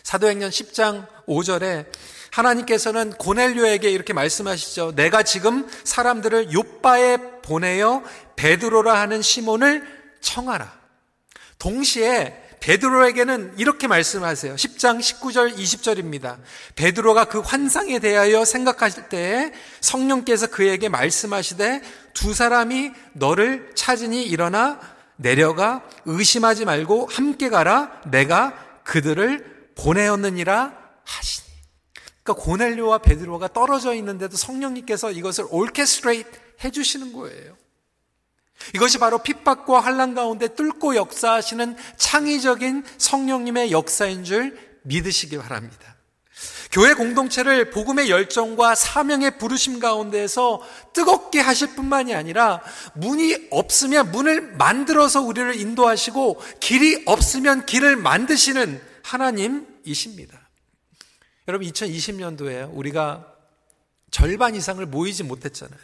사도행전 0.03 0.49
10장 0.49 1.07
5절에 1.27 1.85
하나님께서는 2.31 3.11
고넬료에게 3.13 3.89
이렇게 3.89 4.13
말씀하시죠. 4.13 4.95
내가 4.95 5.23
지금 5.23 5.67
사람들을 5.83 6.53
요바에 6.53 7.17
보내어 7.41 8.03
베드로라 8.35 8.99
하는 8.99 9.21
시몬을 9.21 9.85
청하라. 10.21 10.79
동시에 11.57 12.49
베드로에게는 12.59 13.53
이렇게 13.57 13.87
말씀하세요. 13.87 14.55
10장 14.55 14.99
19절 14.99 15.55
20절입니다. 15.57 16.37
베드로가 16.75 17.25
그 17.25 17.39
환상에 17.39 17.99
대하여 17.99 18.43
생각하실 18.43 19.09
때에 19.09 19.51
성령께서 19.81 20.47
그에게 20.47 20.89
말씀하시되 20.89 21.81
두 22.13 22.33
사람이 22.33 22.91
너를 23.13 23.71
찾으니 23.75 24.23
일어나 24.23 24.79
내려가 25.15 25.83
의심하지 26.05 26.65
말고 26.65 27.07
함께 27.11 27.49
가라 27.49 28.01
내가 28.05 28.53
그들을 28.83 29.71
보내었느니라 29.75 30.73
하시니. 31.03 31.48
그러니까 32.29 32.33
고넬료와 32.35 32.99
베드로가 32.99 33.53
떨어져 33.53 33.93
있는데도 33.95 34.37
성령님께서 34.37 35.11
이것을 35.11 35.45
올케스트레이트 35.49 36.29
해주시는 36.63 37.13
거예요. 37.13 37.57
이것이 38.75 38.99
바로 38.99 39.19
핍박과 39.19 39.79
환란 39.79 40.13
가운데 40.13 40.49
뚫고 40.49 40.95
역사하시는 40.95 41.75
창의적인 41.97 42.83
성령님의 42.97 43.71
역사인 43.71 44.23
줄 44.23 44.57
믿으시기 44.83 45.37
바랍니다. 45.37 45.95
교회 46.71 46.93
공동체를 46.93 47.71
복음의 47.71 48.11
열정과 48.11 48.75
사명의 48.75 49.39
부르심 49.39 49.79
가운데에서 49.79 50.61
뜨겁게 50.93 51.39
하실 51.39 51.73
뿐만이 51.73 52.13
아니라 52.13 52.61
문이 52.93 53.47
없으면 53.49 54.11
문을 54.11 54.55
만들어서 54.55 55.21
우리를 55.21 55.59
인도하시고 55.59 56.41
길이 56.59 57.01
없으면 57.07 57.65
길을 57.65 57.95
만드시는 57.95 58.81
하나님이십니다. 59.03 60.48
여러분 61.49 61.67
2020년도에 61.67 62.69
우리가 62.71 63.25
절반 64.11 64.53
이상을 64.53 64.85
모이지 64.85 65.23
못했잖아요. 65.23 65.79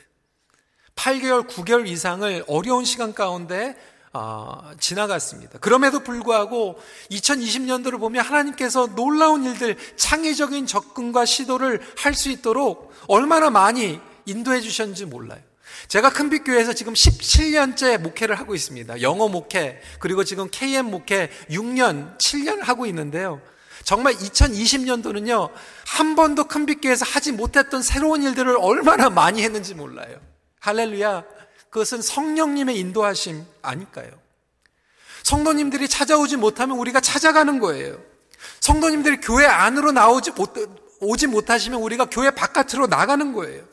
8개월, 0.94 1.48
9개월 1.48 1.88
이상을 1.88 2.46
어려운 2.48 2.86
시간 2.86 3.16
가운데 3.16 3.76
어, 4.14 4.72
지나갔습니다. 4.80 5.58
그럼에도 5.58 6.02
불구하고 6.02 6.80
2020년도를 7.10 8.00
보면 8.00 8.24
하나님께서 8.24 8.94
놀라운 8.94 9.44
일들, 9.44 9.76
창의적인 9.96 10.68
접근과 10.68 11.26
시도를 11.26 11.82
할 11.98 12.14
수 12.14 12.30
있도록 12.30 12.94
얼마나 13.08 13.50
많이 13.50 14.00
인도해 14.28 14.62
주셨는지 14.62 15.06
몰라요. 15.06 15.42
제가 15.88 16.12
큰빛교회에서 16.12 16.74
지금 16.74 16.94
17년째 16.94 17.98
목회를 17.98 18.36
하고 18.36 18.54
있습니다. 18.54 19.02
영어 19.02 19.28
목회, 19.28 19.82
그리고 19.98 20.24
지금 20.24 20.48
KM 20.52 20.92
목회 20.92 21.32
6년, 21.50 22.20
7년 22.20 22.62
하고 22.62 22.86
있는데요. 22.86 23.42
정말 23.84 24.14
2020년도는요, 24.14 25.50
한 25.86 26.16
번도 26.16 26.46
큰빛교회에서 26.46 27.06
하지 27.06 27.32
못했던 27.32 27.82
새로운 27.82 28.24
일들을 28.24 28.56
얼마나 28.60 29.10
많이 29.10 29.44
했는지 29.44 29.76
몰라요. 29.76 30.20
할렐루야. 30.60 31.24
그것은 31.70 32.02
성령님의 32.02 32.80
인도하심 32.80 33.46
아닐까요? 33.62 34.10
성도님들이 35.24 35.88
찾아오지 35.88 36.38
못하면 36.38 36.78
우리가 36.78 37.02
찾아가는 37.02 37.60
거예요. 37.60 37.98
성도님들이 38.60 39.22
교회 39.22 39.46
안으로 39.46 39.92
나오지 39.92 40.32
못, 40.32 40.54
오지 41.02 41.28
못하시면 41.28 41.82
우리가 41.82 42.06
교회 42.06 42.32
바깥으로 42.32 42.88
나가는 42.88 43.34
거예요. 43.34 43.64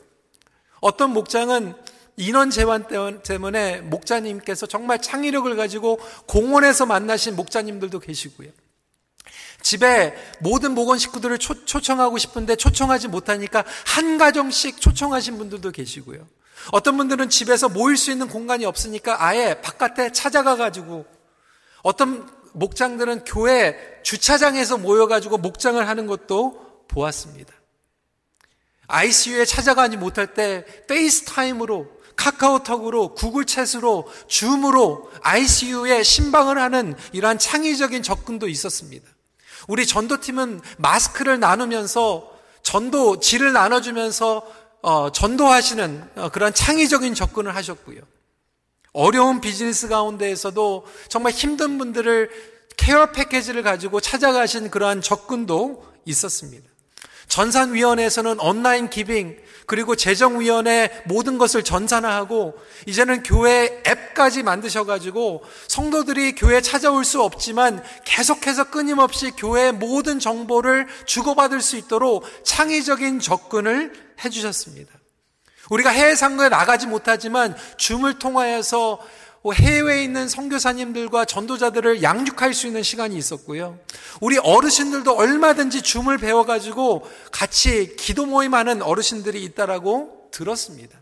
어떤 0.80 1.12
목장은 1.12 1.74
인원 2.16 2.50
제한 2.50 2.88
때문에 3.22 3.80
목자님께서 3.82 4.66
정말 4.66 5.00
창의력을 5.00 5.54
가지고 5.56 5.98
공원에서 6.26 6.86
만나신 6.86 7.36
목자님들도 7.36 8.00
계시고요. 8.00 8.50
집에 9.62 10.14
모든 10.40 10.72
목원 10.72 10.98
식구들을 10.98 11.38
초, 11.38 11.64
초청하고 11.64 12.18
싶은데 12.18 12.56
초청하지 12.56 13.08
못하니까 13.08 13.64
한 13.86 14.18
가정씩 14.18 14.80
초청하신 14.80 15.38
분들도 15.38 15.70
계시고요. 15.70 16.26
어떤 16.70 16.96
분들은 16.96 17.28
집에서 17.28 17.68
모일 17.68 17.96
수 17.96 18.10
있는 18.10 18.28
공간이 18.28 18.64
없으니까 18.64 19.24
아예 19.24 19.60
바깥에 19.62 20.12
찾아가 20.12 20.56
가지고 20.56 21.06
어떤 21.82 22.28
목장들은 22.52 23.24
교회 23.24 23.76
주차장에서 24.02 24.78
모여가지고 24.78 25.38
목장을 25.38 25.86
하는 25.86 26.06
것도 26.06 26.84
보았습니다. 26.88 27.52
ICU에 28.86 29.44
찾아가지 29.44 29.96
못할 29.96 30.34
때 30.34 30.64
페이스타임으로 30.86 32.02
카카오톡으로 32.14 33.14
구글 33.14 33.44
챗으로 33.44 34.06
줌으로 34.28 35.10
ICU에 35.22 36.02
심방을 36.02 36.58
하는 36.58 36.94
이러한 37.12 37.38
창의적인 37.38 38.02
접근도 38.02 38.48
있었습니다. 38.48 39.08
우리 39.68 39.86
전도팀은 39.86 40.60
마스크를 40.78 41.40
나누면서 41.40 42.30
전도 42.62 43.20
질을 43.20 43.52
나눠주면서 43.52 44.42
어, 44.82 45.12
전도하시는 45.12 46.10
어, 46.16 46.28
그런 46.30 46.52
창의적인 46.52 47.14
접근을 47.14 47.54
하셨고요. 47.54 48.00
어려운 48.92 49.40
비즈니스 49.40 49.88
가운데에서도 49.88 50.86
정말 51.08 51.32
힘든 51.32 51.78
분들을 51.78 52.30
케어 52.76 53.12
패키지를 53.12 53.62
가지고 53.62 54.00
찾아가신 54.00 54.70
그러한 54.70 55.02
접근도 55.02 55.86
있었습니다. 56.04 56.71
전산위원회에서는 57.32 58.40
온라인 58.40 58.90
기빙, 58.90 59.38
그리고 59.64 59.96
재정위원회 59.96 61.02
모든 61.06 61.38
것을 61.38 61.62
전산화하고, 61.62 62.52
이제는 62.84 63.22
교회 63.22 63.82
앱까지 63.86 64.42
만드셔가지고, 64.42 65.42
성도들이 65.66 66.34
교회 66.34 66.60
찾아올 66.60 67.06
수 67.06 67.22
없지만 67.22 67.82
계속해서 68.04 68.64
끊임없이 68.64 69.30
교회의 69.30 69.72
모든 69.72 70.18
정보를 70.18 70.86
주고받을 71.06 71.62
수 71.62 71.78
있도록 71.78 72.26
창의적인 72.44 73.20
접근을 73.20 73.94
해주셨습니다. 74.22 74.92
우리가 75.70 75.88
해외 75.88 76.14
상거에 76.14 76.50
나가지 76.50 76.86
못하지만 76.86 77.56
줌을 77.78 78.18
통하여서 78.18 78.98
해외에 79.50 80.04
있는 80.04 80.28
선교사님들과 80.28 81.24
전도자들을 81.24 82.02
양육할 82.02 82.54
수 82.54 82.68
있는 82.68 82.82
시간이 82.82 83.16
있었고요. 83.16 83.78
우리 84.20 84.38
어르신들도 84.38 85.12
얼마든지 85.12 85.82
줌을 85.82 86.18
배워가지고 86.18 87.10
같이 87.32 87.96
기도 87.96 88.24
모임하는 88.26 88.82
어르신들이 88.82 89.42
있다라고 89.42 90.28
들었습니다. 90.30 90.98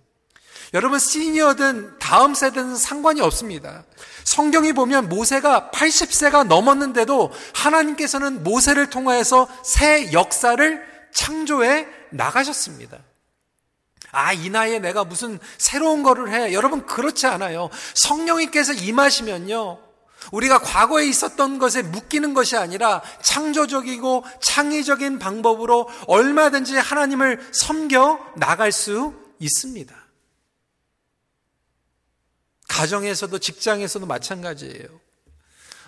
여러분 0.73 0.99
시니어든 0.99 1.99
다음 1.99 2.35
세대는 2.35 2.77
상관이 2.77 3.21
없습니다. 3.21 3.85
성경이 4.25 4.73
보면 4.73 5.09
모세가 5.09 5.71
80세가 5.75 6.47
넘었는데도 6.47 7.33
하나님께서는 7.55 8.43
모세를 8.43 8.89
통하여서 8.89 9.49
새 9.65 10.13
역사를 10.13 10.83
창조해 11.13 11.87
나가셨습니다. 12.11 12.99
아, 14.13 14.33
이 14.33 14.51
나이에 14.51 14.79
내가 14.79 15.05
무슨 15.05 15.39
새로운 15.59 16.03
거를 16.03 16.33
해. 16.33 16.53
여러분, 16.53 16.85
그렇지 16.87 17.27
않아요. 17.27 17.71
성령님께서 17.95 18.73
임하시면요. 18.73 19.91
우리가 20.33 20.59
과거에 20.59 21.07
있었던 21.07 21.59
것에 21.59 21.83
묶이는 21.83 22.35
것이 22.35 22.57
아니라 22.57 23.03
창조적이고 23.23 24.25
창의적인 24.41 25.19
방법으로 25.19 25.89
얼마든지 26.07 26.77
하나님을 26.77 27.51
섬겨 27.53 28.35
나갈 28.37 28.71
수 28.71 29.15
있습니다. 29.39 29.95
가정에서도 32.69 33.39
직장에서도 33.39 34.07
마찬가지예요. 34.07 34.87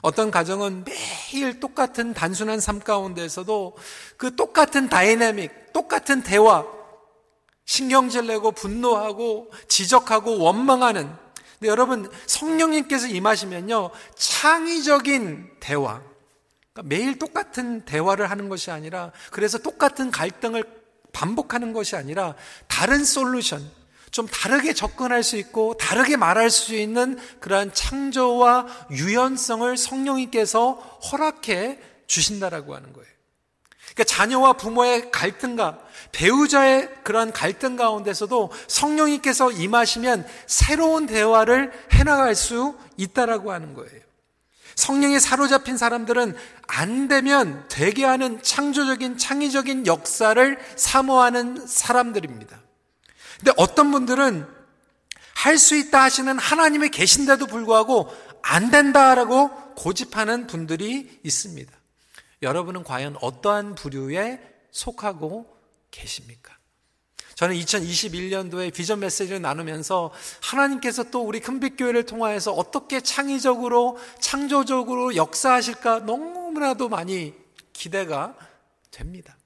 어떤 0.01 0.33
가정은 0.33 0.85
매일 0.85 1.61
똑같은 1.61 2.13
단순한 2.13 2.59
삶 2.59 2.81
가운데서도 2.81 3.77
그 4.17 4.35
똑같은 4.35 4.89
다이내믹, 4.89 5.73
똑같은 5.73 6.23
대화, 6.23 6.65
신경질 7.65 8.27
내고 8.27 8.53
분노하고 8.53 9.51
지적하고 9.69 10.39
원망하는 10.39 11.11
근데 11.59 11.69
여러분 11.69 12.11
성령님께서 12.27 13.07
임하시면요 13.07 13.91
창의적인 14.17 15.51
대화 15.61 16.03
그러니까 16.73 16.83
매일 16.95 17.19
똑같은 17.19 17.85
대화를 17.85 18.31
하는 18.31 18.49
것이 18.49 18.71
아니라 18.71 19.13
그래서 19.31 19.59
똑같은 19.59 20.11
갈등을 20.11 20.65
반복하는 21.13 21.73
것이 21.73 21.97
아니라 21.97 22.35
다른 22.67 23.05
솔루션 23.05 23.71
좀 24.11 24.27
다르게 24.27 24.75
접근할 24.75 25.23
수 25.23 25.37
있고 25.37 25.77
다르게 25.79 26.17
말할 26.17 26.51
수 26.51 26.75
있는 26.75 27.19
그러한 27.41 27.73
창조와 27.73 28.67
유연성을 28.91 29.77
성령님께서 29.77 30.73
허락해 30.73 31.81
주신다라고 32.07 32.75
하는 32.75 32.93
거예요. 32.93 33.12
그러니까 33.95 34.05
자녀와 34.05 34.55
부모의 34.55 35.11
갈등과 35.11 35.79
배우자의 36.13 36.91
그러한 37.05 37.33
갈등 37.33 37.77
가운데서도 37.77 38.51
성령님께서 38.67 39.51
임하시면 39.53 40.27
새로운 40.47 41.07
대화를 41.07 41.73
해나갈 41.93 42.35
수 42.35 42.77
있다라고 42.97 43.53
하는 43.53 43.75
거예요. 43.75 44.01
성령에 44.75 45.19
사로잡힌 45.19 45.77
사람들은 45.77 46.35
안 46.67 47.09
되면 47.09 47.67
되게 47.69 48.05
하는 48.05 48.43
창조적인 48.43 49.19
창의적인 49.19 49.87
역사를 49.87 50.59
사모하는 50.77 51.67
사람들입니다. 51.67 52.59
근데 53.39 53.53
어떤 53.57 53.91
분들은 53.91 54.47
할 55.35 55.59
수 55.59 55.77
있다 55.77 56.03
하시는 56.03 56.39
하나님이 56.39 56.91
계신데도 56.91 57.47
불구하고 57.47 58.09
안 58.43 58.71
된다라고 58.71 59.51
고집하는 59.75 60.47
분들이 60.47 61.21
있습니다. 61.25 61.73
여러분은 62.43 62.83
과연 62.83 63.17
어떠한 63.21 63.77
부류에 63.77 64.41
속하고 64.71 65.47
계십니까? 65.91 66.57
저는 67.35 67.57
2021년도에 67.57 68.73
비전 68.73 69.01
메시지를 69.01 69.41
나누면서 69.41 70.13
하나님께서 70.43 71.05
또 71.05 71.23
우리 71.23 71.41
큰빛교회를 71.41 72.05
통하여서 72.05 72.53
어떻게 72.53 73.01
창의적으로, 73.01 73.99
창조적으로 74.21 75.17
역사하실까 75.17 76.01
너무나도 76.01 76.89
많이 76.89 77.35
기대가 77.73 78.37
됩니다. 78.91 79.37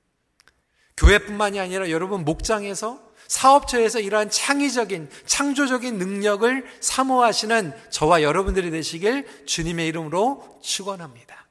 교회뿐만이 0.97 1.61
아니라 1.61 1.91
여러분 1.91 2.25
목장에서 2.25 3.01
사업처에서 3.29 4.01
이러한 4.01 4.31
창의적인, 4.31 5.11
창조적인 5.27 5.99
능력을 5.99 6.67
사모하시는 6.81 7.73
저와 7.91 8.23
여러분들이 8.23 8.71
되시길 8.71 9.47
주님의 9.47 9.89
이름으로 9.89 10.59
축원합니다. 10.63 11.46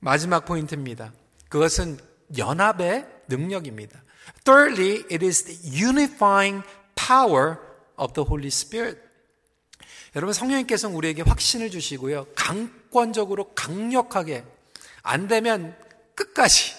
마지막 0.00 0.46
포인트입니다. 0.46 1.12
그것은 1.48 1.98
연합의 2.36 3.06
능력입니다. 3.28 4.02
Thirdly, 4.44 5.04
it 5.10 5.24
is 5.24 5.44
the 5.44 5.84
unifying 5.84 6.64
power 6.94 7.56
of 7.98 8.14
the 8.14 8.26
Holy 8.26 8.48
Spirit. 8.48 8.98
여러분 10.16 10.32
성령님께서 10.32 10.88
우리에게 10.88 11.22
확신을 11.22 11.70
주시고요. 11.70 12.26
강권적으로 12.34 13.52
강력하게 13.54 14.44
안 15.02 15.28
되면 15.28 15.76
끝까지 16.14 16.74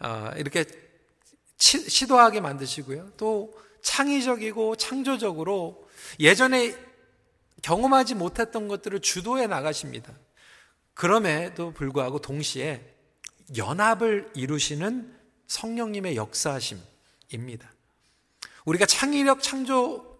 어, 0.00 0.30
이렇게 0.36 0.64
치, 1.56 1.88
시도하게 1.88 2.40
만드시고요. 2.40 3.12
또 3.16 3.54
창의적이고 3.82 4.76
창조적으로 4.76 5.88
예전에 6.20 6.76
경험하지 7.62 8.14
못했던 8.14 8.68
것들을 8.68 9.00
주도해 9.00 9.46
나가십니다. 9.46 10.12
그럼에도 10.96 11.72
불구하고 11.72 12.20
동시에 12.20 12.82
연합을 13.56 14.30
이루시는 14.34 15.14
성령님의 15.46 16.16
역사심입니다. 16.16 17.70
우리가 18.64 18.86
창의력, 18.86 19.42
창조, 19.42 20.18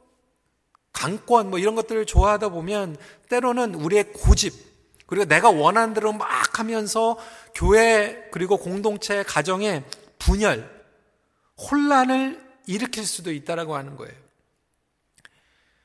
강권 0.93 1.49
뭐 1.49 1.59
이런 1.59 1.75
것들을 1.75 2.05
좋아하다 2.05 2.51
보면 2.51 2.99
때로는 3.31 3.75
우리의 3.75 4.13
고집 4.13 4.53
그리고 5.07 5.25
내가 5.25 5.51
원하는 5.51 5.95
대로 5.95 6.13
막 6.13 6.59
하면서 6.59 7.19
교회 7.55 8.29
그리고 8.31 8.59
공동체 8.59 9.23
가정에 9.23 9.83
분열, 10.19 10.71
혼란을 11.57 12.39
일으킬 12.67 13.07
수도 13.07 13.33
있다라고 13.33 13.77
하는 13.77 13.97
거예요. 13.97 14.26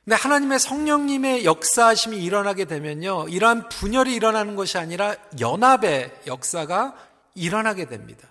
근데 0.03 0.15
하나님의 0.15 0.59
성령님의 0.59 1.45
역사심이 1.45 2.17
일어나게 2.17 2.65
되면요. 2.65 3.27
이러한 3.29 3.69
분열이 3.69 4.13
일어나는 4.15 4.55
것이 4.55 4.77
아니라 4.77 5.15
연합의 5.39 6.21
역사가 6.25 6.95
일어나게 7.35 7.85
됩니다. 7.85 8.27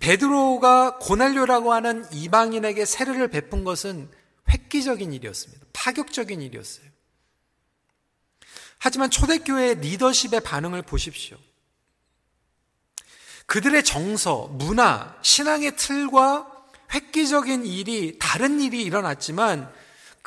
베드로가 0.00 0.98
고넬료라고 0.98 1.72
하는 1.72 2.06
이방인에게 2.12 2.84
세례를 2.84 3.28
베푼 3.28 3.64
것은 3.64 4.10
획기적인 4.50 5.12
일이었습니다. 5.12 5.66
파격적인 5.72 6.40
일이었어요. 6.40 6.86
하지만 8.78 9.10
초대교회의 9.10 9.80
리더십의 9.80 10.40
반응을 10.40 10.82
보십시오. 10.82 11.36
그들의 13.46 13.82
정서, 13.82 14.46
문화, 14.52 15.16
신앙의 15.22 15.76
틀과 15.76 16.64
획기적인 16.92 17.66
일이, 17.66 18.18
다른 18.18 18.60
일이 18.60 18.82
일어났지만 18.82 19.72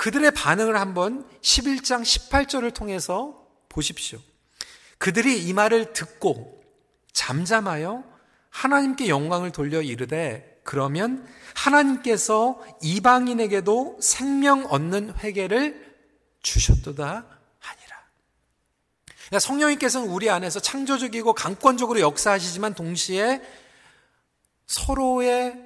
그들의 0.01 0.31
반응을 0.31 0.79
한번 0.79 1.29
11장 1.41 2.01
18절을 2.01 2.73
통해서 2.73 3.45
보십시오. 3.69 4.17
그들이 4.97 5.47
이 5.47 5.53
말을 5.53 5.93
듣고 5.93 6.59
잠잠하여 7.13 8.03
하나님께 8.49 9.09
영광을 9.09 9.51
돌려 9.51 9.79
이르되 9.79 10.59
그러면 10.63 11.27
하나님께서 11.53 12.59
이방인에게도 12.81 13.99
생명 14.01 14.65
얻는 14.65 15.19
회개를 15.19 15.95
주셨도다 16.41 17.05
하니라. 17.59 17.97
그러니까 19.27 19.39
성령님께서는 19.39 20.09
우리 20.09 20.31
안에서 20.31 20.59
창조적이고 20.59 21.33
강권적으로 21.33 21.99
역사하시지만 21.99 22.73
동시에 22.73 23.39
서로의 24.65 25.63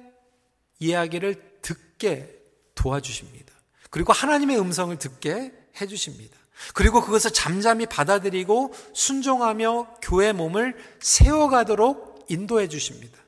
이야기를 0.78 1.60
듣게 1.62 2.38
도와주십니다. 2.74 3.55
그리고 3.90 4.12
하나님의 4.12 4.58
음성을 4.58 4.96
듣게 4.98 5.52
해주십니다. 5.80 6.36
그리고 6.74 7.02
그것을 7.02 7.32
잠잠히 7.32 7.86
받아들이고 7.86 8.74
순종하며 8.94 9.98
교회 10.02 10.32
몸을 10.32 10.76
세워가도록 11.00 12.26
인도해 12.28 12.68
주십니다. 12.68 13.18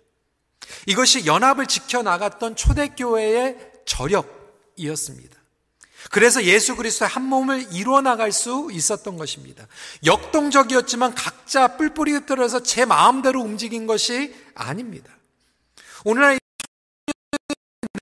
이것이 0.87 1.27
연합을 1.27 1.67
지켜나갔던 1.67 2.57
초대교회의 2.57 3.57
저력이었습니다. 3.87 5.39
그래서 6.11 6.45
예수 6.45 6.77
그리스도의 6.77 7.09
한 7.09 7.25
몸을 7.25 7.73
이루어 7.73 8.01
나갈 8.01 8.33
수 8.33 8.69
있었던 8.73 9.17
것입니다. 9.17 9.67
역동적이었지만 10.07 11.15
각자 11.15 11.77
뿔뿔이 11.77 12.13
흩어져서 12.13 12.63
제 12.63 12.85
마음대로 12.85 13.41
움직인 13.41 13.87
것이 13.87 14.35
아닙니다. 14.55 15.11
오늘날 16.05 16.39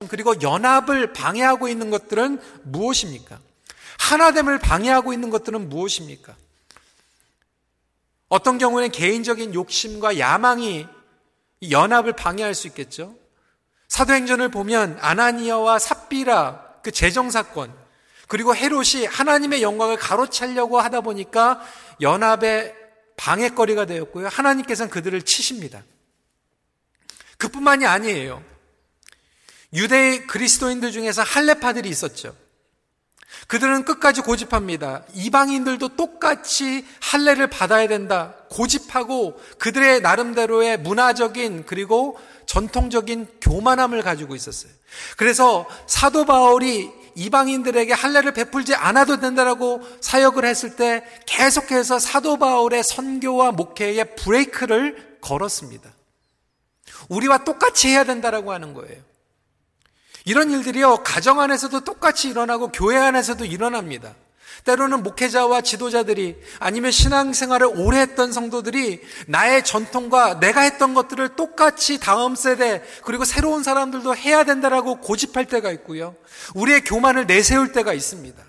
그리고 0.08 0.40
연합을 0.40 1.12
방해하고 1.12 1.68
있는 1.68 1.90
것들은 1.90 2.40
무엇입니까? 2.64 3.38
하나됨을 3.98 4.58
방해하고 4.58 5.12
있는 5.12 5.30
것들은 5.30 5.68
무엇입니까? 5.68 6.34
어떤 8.28 8.58
경우에는 8.58 8.90
개인적인 8.90 9.54
욕심과 9.54 10.18
야망이 10.18 10.86
연합을 11.70 12.12
방해할 12.12 12.54
수 12.54 12.66
있겠죠. 12.68 13.14
사도행전을 13.88 14.50
보면 14.50 14.98
아나니아와 15.00 15.78
삽비라 15.78 16.80
그 16.82 16.90
재정 16.90 17.30
사건 17.30 17.72
그리고 18.28 18.54
헤롯이 18.54 19.06
하나님의 19.06 19.62
영광을 19.62 19.96
가로채려고 19.96 20.80
하다 20.80 21.02
보니까 21.02 21.60
연합의 22.00 22.74
방해거리가 23.16 23.86
되었고요. 23.86 24.28
하나님께서는 24.28 24.90
그들을 24.90 25.22
치십니다. 25.22 25.82
그뿐만이 27.38 27.86
아니에요. 27.86 28.42
유대 29.76 30.26
그리스도인들 30.26 30.90
중에서 30.90 31.22
할레파들이 31.22 31.88
있었죠. 31.88 32.34
그들은 33.46 33.84
끝까지 33.84 34.22
고집합니다. 34.22 35.04
이방인들도 35.14 35.96
똑같이 35.96 36.84
할례를 37.00 37.48
받아야 37.48 37.86
된다. 37.86 38.34
고집하고 38.50 39.38
그들의 39.58 40.00
나름대로의 40.00 40.78
문화적인 40.78 41.64
그리고 41.66 42.18
전통적인 42.46 43.28
교만함을 43.40 44.02
가지고 44.02 44.34
있었어요. 44.34 44.72
그래서 45.16 45.68
사도 45.86 46.24
바울이 46.24 46.90
이방인들에게 47.14 47.92
할례를 47.92 48.32
베풀지 48.32 48.74
않아도 48.74 49.20
된다라고 49.20 49.82
사역을 50.00 50.44
했을 50.44 50.76
때 50.76 51.04
계속해서 51.26 51.98
사도 51.98 52.38
바울의 52.38 52.82
선교와 52.82 53.52
목회에 53.52 54.04
브레이크를 54.04 55.18
걸었습니다. 55.20 55.90
우리와 57.08 57.44
똑같이 57.44 57.88
해야 57.88 58.04
된다라고 58.04 58.52
하는 58.52 58.74
거예요. 58.74 59.15
이런 60.26 60.50
일들이요, 60.50 61.04
가정 61.04 61.40
안에서도 61.40 61.84
똑같이 61.84 62.28
일어나고 62.28 62.72
교회 62.72 62.98
안에서도 62.98 63.44
일어납니다. 63.44 64.14
때로는 64.64 65.04
목회자와 65.04 65.60
지도자들이 65.60 66.36
아니면 66.58 66.90
신앙생활을 66.90 67.68
오래 67.76 68.00
했던 68.00 68.32
성도들이 68.32 69.00
나의 69.28 69.64
전통과 69.64 70.40
내가 70.40 70.62
했던 70.62 70.94
것들을 70.94 71.36
똑같이 71.36 72.00
다음 72.00 72.34
세대 72.34 72.82
그리고 73.04 73.24
새로운 73.24 73.62
사람들도 73.62 74.16
해야 74.16 74.42
된다라고 74.42 74.96
고집할 74.96 75.44
때가 75.44 75.70
있고요. 75.70 76.16
우리의 76.56 76.82
교만을 76.82 77.26
내세울 77.26 77.70
때가 77.70 77.92
있습니다. 77.92 78.42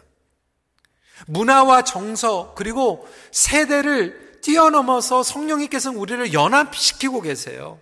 문화와 1.27 1.83
정서 1.83 2.53
그리고 2.55 3.07
세대를 3.31 4.39
뛰어넘어서 4.41 5.21
성령님께서는 5.21 5.99
우리를 5.99 6.33
연합시키고 6.33 7.21
계세요. 7.21 7.79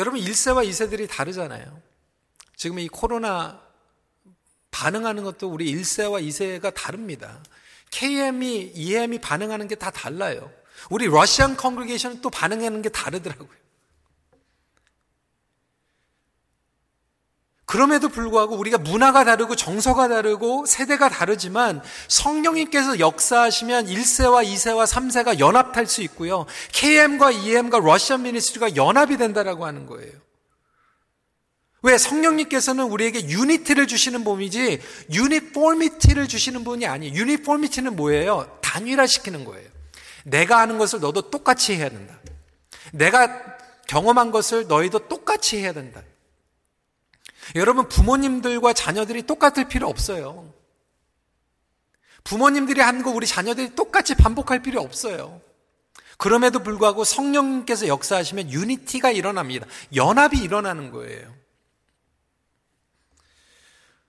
여러분 0.00 0.18
1세와 0.20 0.66
2세들이 0.66 1.08
다르잖아요. 1.08 1.80
지금 2.56 2.78
이 2.78 2.88
코로나 2.88 3.60
반응하는 4.70 5.24
것도 5.24 5.48
우리 5.48 5.72
1세와 5.74 6.26
2세가 6.26 6.72
다릅니다. 6.74 7.42
KM이, 7.90 8.72
EM이 8.74 9.18
반응하는 9.20 9.68
게 9.68 9.74
다 9.74 9.90
달라요. 9.90 10.50
우리 10.88 11.06
Russian 11.06 11.56
congregation은 11.56 12.22
또 12.22 12.30
반응하는 12.30 12.80
게 12.82 12.88
다르더라고요. 12.88 13.60
그럼에도 17.70 18.08
불구하고 18.08 18.56
우리가 18.56 18.78
문화가 18.78 19.22
다르고 19.22 19.54
정서가 19.54 20.08
다르고 20.08 20.66
세대가 20.66 21.08
다르지만 21.08 21.80
성령님께서 22.08 22.98
역사하시면 22.98 23.86
1세와 23.86 24.44
2세와 24.44 24.88
3세가 24.88 25.38
연합할 25.38 25.86
수 25.86 26.02
있고요. 26.02 26.46
KM과 26.72 27.30
EM과 27.30 27.78
Russian 27.78 28.22
ministry가 28.22 28.74
연합이 28.74 29.16
된다라고 29.16 29.66
하는 29.66 29.86
거예요. 29.86 30.10
왜 31.82 31.96
성령님께서는 31.96 32.86
우리에게 32.86 33.28
unity를 33.28 33.86
주시는 33.86 34.24
분이지 34.24 34.80
유니포미티를 35.12 36.26
주시는 36.26 36.64
분이 36.64 36.86
아니에요. 36.88 37.14
유니포미티는 37.14 37.94
뭐예요? 37.94 38.58
단일화시키는 38.62 39.44
거예요. 39.44 39.68
내가 40.24 40.58
아는 40.58 40.76
것을 40.76 40.98
너도 40.98 41.30
똑같이 41.30 41.76
해야 41.76 41.88
된다. 41.88 42.18
내가 42.92 43.30
경험한 43.86 44.32
것을 44.32 44.66
너희도 44.66 45.06
똑같이 45.06 45.58
해야 45.58 45.72
된다. 45.72 46.02
여러분, 47.54 47.88
부모님들과 47.88 48.72
자녀들이 48.72 49.22
똑같을 49.22 49.68
필요 49.68 49.88
없어요. 49.88 50.52
부모님들이 52.24 52.80
하는 52.80 53.02
거 53.02 53.10
우리 53.10 53.26
자녀들이 53.26 53.74
똑같이 53.74 54.14
반복할 54.14 54.62
필요 54.62 54.80
없어요. 54.80 55.40
그럼에도 56.18 56.62
불구하고 56.62 57.04
성령님께서 57.04 57.86
역사하시면 57.86 58.50
유니티가 58.50 59.10
일어납니다. 59.10 59.66
연합이 59.94 60.38
일어나는 60.38 60.90
거예요. 60.90 61.34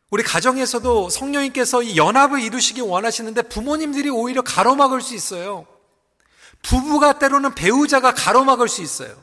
우리 0.10 0.24
가정에서도 0.24 1.10
성령님께서 1.10 1.84
이 1.84 1.96
연합을 1.96 2.42
이루시기 2.42 2.82
원하시는데 2.82 3.44
부모님들이 3.44 4.10
오히려 4.10 4.42
가로막을 4.42 5.02
수 5.02 5.16
있어요. 5.16 5.66
부부가 6.62 7.18
때로는 7.18 7.56
배우자가 7.56 8.14
가로막을 8.14 8.68
수 8.68 8.82
있어요. 8.82 9.16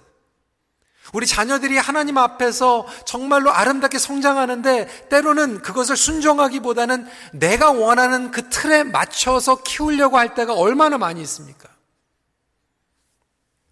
우리 1.13 1.27
자녀들이 1.27 1.79
하나님 1.79 2.19
앞에서 2.19 2.87
정말로 3.05 3.51
아름답게 3.51 3.99
성장하는데 3.99 5.09
때로는 5.09 5.63
그것을 5.63 5.97
순종하기보다는 5.97 7.07
내가 7.33 7.71
원하는 7.71 8.31
그 8.31 8.49
틀에 8.49 8.85
맞춰서 8.85 9.63
키우려고 9.63 10.19
할 10.19 10.35
때가 10.35 10.55
얼마나 10.55 10.99
많이 10.99 11.21
있습니까? 11.23 11.69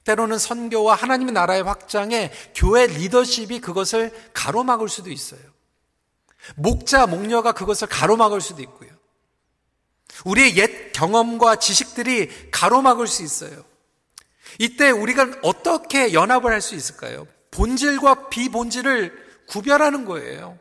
때로는 0.04 0.38
선교와 0.38 0.94
하나님의 0.94 1.34
나라의 1.34 1.64
확장에 1.64 2.30
교회 2.54 2.86
리더십이 2.86 3.60
그것을 3.60 4.12
가로막을 4.32 4.88
수도 4.88 5.10
있어요. 5.10 5.40
목자, 6.54 7.06
목녀가 7.06 7.52
그것을 7.52 7.88
가로막을 7.88 8.40
수도 8.40 8.62
있고요. 8.62 8.90
우리의 10.24 10.56
옛 10.56 10.92
경험과 10.92 11.56
지식들이 11.56 12.50
가로막을 12.50 13.08
수 13.08 13.22
있어요. 13.22 13.64
이때 14.58 14.90
우리가 14.90 15.26
어떻게 15.42 16.12
연합을 16.12 16.52
할 16.52 16.60
수 16.60 16.74
있을까요? 16.74 17.26
본질과 17.50 18.28
비본질을 18.28 19.26
구별하는 19.48 20.04
거예요. 20.04 20.58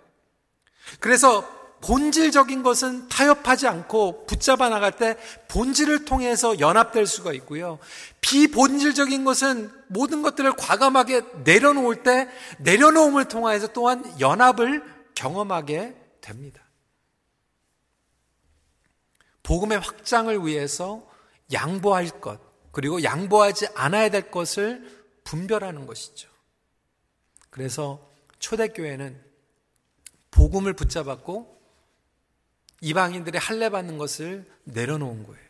그래서 1.00 1.46
본질적인 1.82 2.64
것은 2.64 3.10
타협하지 3.10 3.68
않고 3.68 4.26
붙잡아 4.26 4.70
나갈 4.70 4.92
때 4.92 5.18
본질을 5.50 6.06
통해서 6.06 6.60
연합될 6.60 7.06
수가 7.06 7.32
있고요. 7.34 7.80
비본질적인 8.22 9.24
것은 9.24 9.72
모든 9.88 10.22
것들을 10.22 10.54
과감하게 10.54 11.22
내려놓을 11.44 12.04
때 12.04 12.28
내려놓음을 12.60 13.28
통해서 13.28 13.68
또한 13.68 14.04
연합을 14.20 14.84
경험하게 15.14 15.96
됩니다. 16.22 16.62
복음의 19.44 19.80
확장을 19.80 20.46
위해서 20.46 21.08
양보할 21.54 22.10
것, 22.20 22.40
그리고 22.76 23.04
양보하지 23.04 23.70
않아야 23.74 24.10
될 24.10 24.30
것을 24.30 25.06
분별하는 25.24 25.86
것이죠. 25.86 26.28
그래서 27.50 28.12
초대교회는 28.40 29.24
복음을 30.30 30.74
붙잡았고 30.74 31.58
이방인들의 32.82 33.40
할례 33.40 33.70
받는 33.70 33.98
것을 33.98 34.46
내려놓은 34.66 35.24
거예요. 35.24 35.46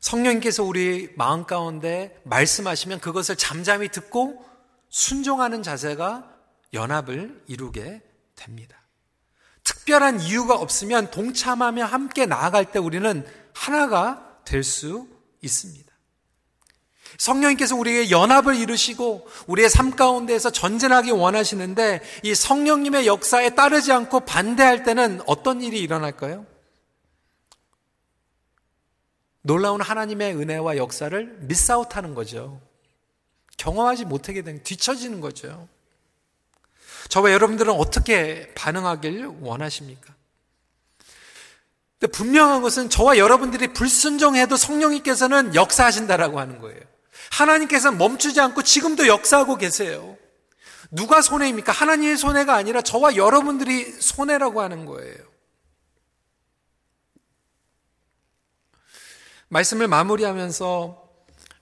성령님께서 0.00 0.64
우리 0.64 1.14
마음 1.14 1.44
가운데 1.44 2.20
말씀하시면 2.24 2.98
그것을 2.98 3.36
잠잠히 3.36 3.90
듣고 3.90 4.44
순종하는 4.88 5.62
자세가 5.62 6.36
연합을 6.74 7.44
이루게 7.46 8.02
됩니다. 8.34 8.76
특별한 9.62 10.20
이유가 10.22 10.56
없으면 10.56 11.12
동참하며 11.12 11.84
함께 11.84 12.26
나아갈 12.26 12.72
때 12.72 12.80
우리는 12.80 13.24
하나가 13.54 14.31
될 14.44 14.62
수 14.64 15.08
있습니다. 15.40 15.92
성령님께서 17.18 17.76
우리에게 17.76 18.10
연합을 18.10 18.56
이루시고 18.56 19.28
우리의 19.46 19.68
삶 19.68 19.94
가운데에서 19.94 20.50
전진하기 20.50 21.10
원하시는데 21.10 22.00
이 22.22 22.34
성령님의 22.34 23.06
역사에 23.06 23.50
따르지 23.54 23.92
않고 23.92 24.20
반대할 24.20 24.82
때는 24.82 25.20
어떤 25.26 25.62
일이 25.62 25.80
일어날까요? 25.80 26.46
놀라운 29.42 29.80
하나님의 29.80 30.36
은혜와 30.36 30.76
역사를 30.76 31.36
미스아웃하는 31.40 32.14
거죠. 32.14 32.60
경험하지 33.56 34.04
못하게 34.06 34.42
된 34.42 34.62
뒤처지는 34.62 35.20
거죠. 35.20 35.68
저와 37.08 37.32
여러분들은 37.32 37.72
어떻게 37.72 38.52
반응하길 38.54 39.26
원하십니까? 39.40 40.14
근데 42.02 42.10
분명한 42.10 42.62
것은 42.62 42.90
저와 42.90 43.16
여러분들이 43.16 43.68
불순종해도 43.68 44.56
성령님께서는 44.56 45.54
역사하신다라고 45.54 46.40
하는 46.40 46.58
거예요. 46.58 46.80
하나님께서 47.30 47.92
멈추지 47.92 48.40
않고 48.40 48.64
지금도 48.64 49.06
역사하고 49.06 49.56
계세요. 49.56 50.18
누가 50.90 51.22
손해입니까? 51.22 51.70
하나님의 51.70 52.16
손해가 52.16 52.56
아니라 52.56 52.82
저와 52.82 53.14
여러분들이 53.14 53.84
손해라고 53.84 54.62
하는 54.62 54.84
거예요. 54.84 55.16
말씀을 59.48 59.86
마무리하면서 59.86 61.08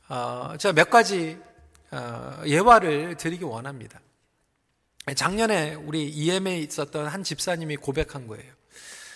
어, 0.08 0.54
제가 0.58 0.72
몇 0.72 0.88
가지 0.88 1.38
어, 1.90 2.40
예화를 2.46 3.18
드리기 3.18 3.44
원합니다. 3.44 4.00
작년에 5.14 5.74
우리 5.74 6.08
EM에 6.08 6.60
있었던 6.60 7.08
한 7.08 7.24
집사님이 7.24 7.76
고백한 7.76 8.26
거예요. 8.26 8.59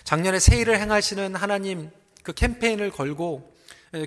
작년에 0.05 0.39
세일을 0.39 0.79
행하시는 0.79 1.35
하나님 1.35 1.91
그 2.23 2.33
캠페인을 2.33 2.91
걸고 2.91 3.55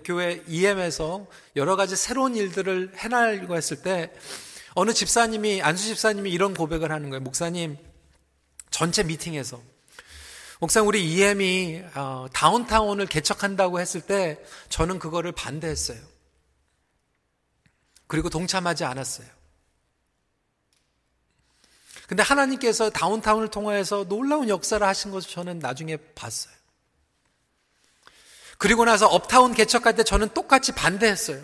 교회 0.03 0.43
EM에서 0.47 1.25
여러 1.55 1.75
가지 1.75 1.95
새로운 1.95 2.35
일들을 2.35 2.93
해나가려고 2.97 3.55
했을 3.55 3.81
때 3.81 4.11
어느 4.75 4.93
집사님이 4.93 5.61
안수 5.61 5.85
집사님이 5.85 6.31
이런 6.31 6.53
고백을 6.53 6.91
하는 6.91 7.09
거예요. 7.09 7.21
목사님 7.21 7.77
전체 8.69 9.03
미팅에서 9.03 9.61
목사님 10.59 10.87
우리 10.87 11.13
EM이 11.13 11.83
어, 11.95 12.27
다운타운을 12.33 13.07
개척한다고 13.07 13.79
했을 13.79 14.01
때 14.01 14.39
저는 14.69 14.99
그거를 14.99 15.31
반대했어요. 15.31 15.99
그리고 18.07 18.29
동참하지 18.29 18.83
않았어요. 18.83 19.36
근데 22.07 22.23
하나님께서 22.23 22.89
다운타운을 22.89 23.49
통하여서 23.49 24.05
놀라운 24.07 24.47
역사를 24.49 24.85
하신 24.85 25.11
것을 25.11 25.29
저는 25.29 25.59
나중에 25.59 25.97
봤어요. 26.15 26.53
그리고 28.57 28.85
나서 28.85 29.07
업타운 29.07 29.53
개척할 29.53 29.95
때 29.95 30.03
저는 30.03 30.29
똑같이 30.29 30.71
반대했어요. 30.71 31.41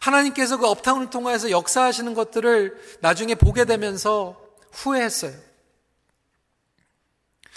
하나님께서 0.00 0.58
그 0.58 0.66
업타운을 0.66 1.08
통해서 1.10 1.50
역사하시는 1.50 2.12
것들을 2.14 2.98
나중에 3.00 3.34
보게 3.34 3.64
되면서 3.64 4.38
후회했어요. 4.72 5.32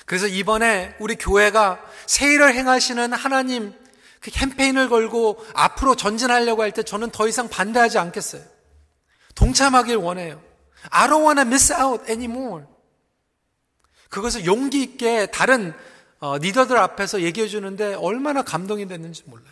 그래서 0.05 0.27
이번에 0.27 0.95
우리 0.99 1.15
교회가 1.15 1.83
세일을 2.07 2.55
행하시는 2.55 3.13
하나님 3.13 3.73
그 4.21 4.31
캠페인을 4.31 4.89
걸고 4.89 5.45
앞으로 5.53 5.95
전진하려고 5.95 6.63
할 6.63 6.71
때 6.71 6.83
저는 6.83 7.11
더 7.11 7.27
이상 7.27 7.49
반대하지 7.49 7.99
않겠어요. 7.99 8.41
동참하길 9.35 9.97
원해요. 9.97 10.48
I 10.89 11.07
don't 11.07 11.23
want 11.23 11.39
to 11.39 11.47
miss 11.47 11.73
out 11.73 12.09
anymore. 12.09 12.65
그것을 14.09 14.45
용기 14.45 14.81
있게 14.81 15.27
다른 15.27 15.73
어, 16.19 16.37
리더들 16.37 16.77
앞에서 16.77 17.21
얘기해 17.21 17.47
주는데 17.47 17.93
얼마나 17.93 18.41
감동이 18.41 18.87
됐는지 18.87 19.23
몰라요. 19.25 19.47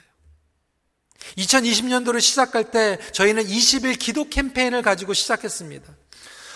2020년도를 1.37 2.21
시작할 2.21 2.71
때 2.71 2.97
저희는 3.11 3.45
20일 3.45 3.97
기도 3.99 4.29
캠페인을 4.29 4.81
가지고 4.81 5.13
시작했습니다. 5.13 5.93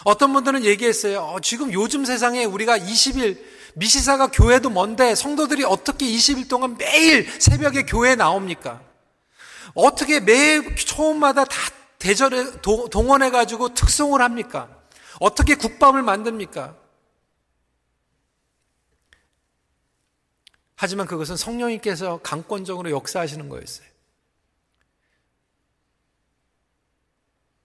어떤 0.04 0.34
분들은 0.34 0.66
얘기했어요. 0.66 1.22
어, 1.22 1.40
지금 1.40 1.72
요즘 1.74 2.06
세상에 2.06 2.44
우리가 2.44 2.78
20일 2.78 3.40
미시사가 3.76 4.28
교회도 4.28 4.70
먼데 4.70 5.16
성도들이 5.16 5.64
어떻게 5.64 6.06
20일 6.06 6.50
동안 6.50 6.78
매일 6.78 7.30
새벽에 7.40 7.84
교회에 7.84 8.16
나옵니까? 8.16 8.82
어떻게 9.74 10.20
매 10.20 10.76
초음마다 10.76 11.46
다 11.46 11.72
대절에 12.02 12.62
동원해 12.90 13.30
가지고 13.30 13.76
특송을 13.76 14.22
합니까? 14.22 14.76
어떻게 15.20 15.54
국밥을 15.54 16.02
만듭니까? 16.02 16.76
하지만 20.76 21.06
그것은 21.06 21.38
성령님께서 21.38 22.22
강권적으로 22.24 22.90
역사하시는 22.90 23.48
거였어요. 23.50 23.88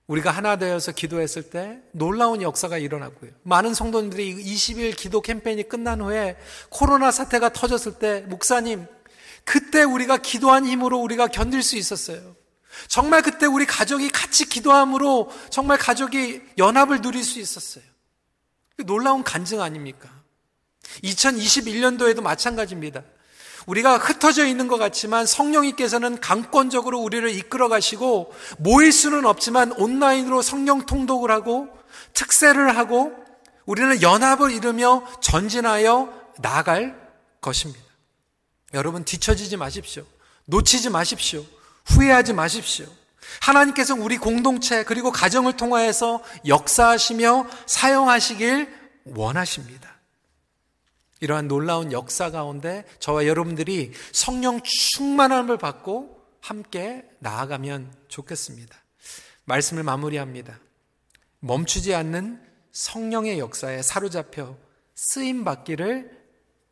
우리가 0.07 0.31
하나 0.31 0.57
되어서 0.57 0.93
기도했을 0.93 1.49
때 1.49 1.81
놀라운 1.93 2.43
역사가 2.43 2.77
일어났고요. 2.77 3.31
많은 3.43 3.73
성도님들이 3.73 4.35
20일 4.37 4.95
기도 4.95 5.23
캠페인이 5.23 5.63
끝난 5.67 6.03
후에 6.03 6.37
코로나 6.69 7.11
사태가 7.11 7.55
터졌을 7.55 7.99
때 7.99 8.21
목사님 8.29 8.87
그때 9.45 9.83
우리가 9.83 10.19
기도한 10.19 10.67
힘으로 10.67 10.99
우리가 10.99 11.29
견딜 11.29 11.63
수 11.63 11.79
있었어요. 11.79 12.37
정말 12.89 13.23
그때 13.23 13.47
우리 13.47 13.67
가족이 13.67 14.11
같이 14.11 14.49
기도함으로 14.49 15.31
정말 15.51 15.79
가족이 15.79 16.43
연합을 16.59 17.01
누릴 17.01 17.25
수 17.25 17.41
있었어요. 17.41 17.85
놀라운 18.85 19.23
간증 19.23 19.61
아닙니까? 19.63 20.11
2021년도에도 21.03 22.23
마찬가지입니다. 22.23 23.03
우리가 23.67 23.99
흩어져 23.99 24.47
있는 24.47 24.69
것 24.69 24.79
같지만 24.79 25.27
성령님께서는 25.27 26.21
강권적으로 26.21 27.01
우리를 27.01 27.29
이끌어 27.31 27.69
가시고 27.69 28.33
모일 28.59 28.93
수는 28.93 29.27
없지만 29.27 29.73
온라인으로 29.73 30.43
성령 30.43 30.87
통독을 30.87 31.31
하고 31.31 31.69
특세를 32.15 32.77
하고 32.77 33.13
우리는 33.65 34.01
연합을 34.01 34.53
이루며 34.53 35.05
전진하여 35.21 36.13
나아갈 36.39 36.97
것입니다. 37.41 37.85
여러분 38.75 39.05
뒤처지지 39.05 39.57
마십시오. 39.57 40.05
놓치지 40.45 40.91
마십시오. 40.91 41.45
후회하지 41.87 42.33
마십시오. 42.33 42.87
하나님께서 43.41 43.95
우리 43.95 44.19
공동체 44.19 44.85
그리고 44.85 45.11
가정을 45.11 45.57
통하여서 45.57 46.23
역사하시며 46.47 47.47
사용하시길 47.67 48.69
원하십니다. 49.07 49.97
이러한 51.21 51.49
놀라운 51.49 51.93
역사 51.93 52.31
가운데 52.31 52.85
저와 52.99 53.27
여러분들이 53.27 53.93
성령 54.13 54.61
충만함을 54.63 55.57
받고 55.59 56.21
함께 56.41 57.05
나아가면 57.21 57.93
좋겠습니다. 58.09 58.77
말씀을 59.45 59.83
마무리합니다. 59.83 60.59
멈추지 61.41 61.95
않는 61.95 62.43
성령의 62.73 63.39
역사에 63.39 63.83
사로잡혀 63.83 64.57
쓰임 64.95 65.45
받기를 65.45 66.11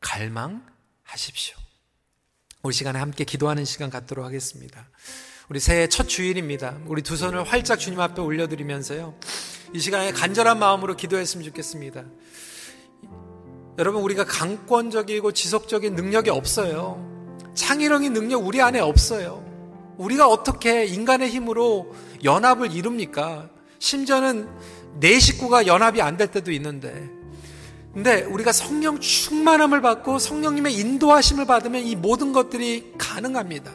갈망하십시오. 0.00 1.63
우리 2.64 2.72
시간에 2.72 2.98
함께 2.98 3.24
기도하는 3.24 3.66
시간 3.66 3.90
갖도록 3.90 4.24
하겠습니다. 4.24 4.88
우리 5.50 5.60
새해 5.60 5.86
첫 5.86 6.08
주일입니다. 6.08 6.78
우리 6.86 7.02
두 7.02 7.14
손을 7.14 7.44
활짝 7.44 7.78
주님 7.78 8.00
앞에 8.00 8.22
올려드리면서요. 8.22 9.14
이 9.74 9.78
시간에 9.78 10.12
간절한 10.12 10.58
마음으로 10.58 10.96
기도했으면 10.96 11.44
좋겠습니다. 11.44 12.04
여러분, 13.78 14.00
우리가 14.00 14.24
강권적이고 14.24 15.32
지속적인 15.32 15.94
능력이 15.94 16.30
없어요. 16.30 17.28
창의력인 17.54 18.14
능력 18.14 18.46
우리 18.46 18.62
안에 18.62 18.80
없어요. 18.80 19.44
우리가 19.98 20.26
어떻게 20.26 20.86
인간의 20.86 21.28
힘으로 21.28 21.94
연합을 22.24 22.72
이룹니까? 22.72 23.50
심지어는 23.78 24.48
내 25.00 25.18
식구가 25.18 25.66
연합이 25.66 26.00
안 26.00 26.16
될 26.16 26.30
때도 26.30 26.50
있는데 26.52 27.10
근데 27.94 28.22
우리가 28.22 28.50
성령 28.52 28.98
충만함을 28.98 29.80
받고 29.80 30.18
성령님의 30.18 30.74
인도하심을 30.74 31.46
받으면 31.46 31.82
이 31.84 31.94
모든 31.94 32.32
것들이 32.32 32.92
가능합니다. 32.98 33.70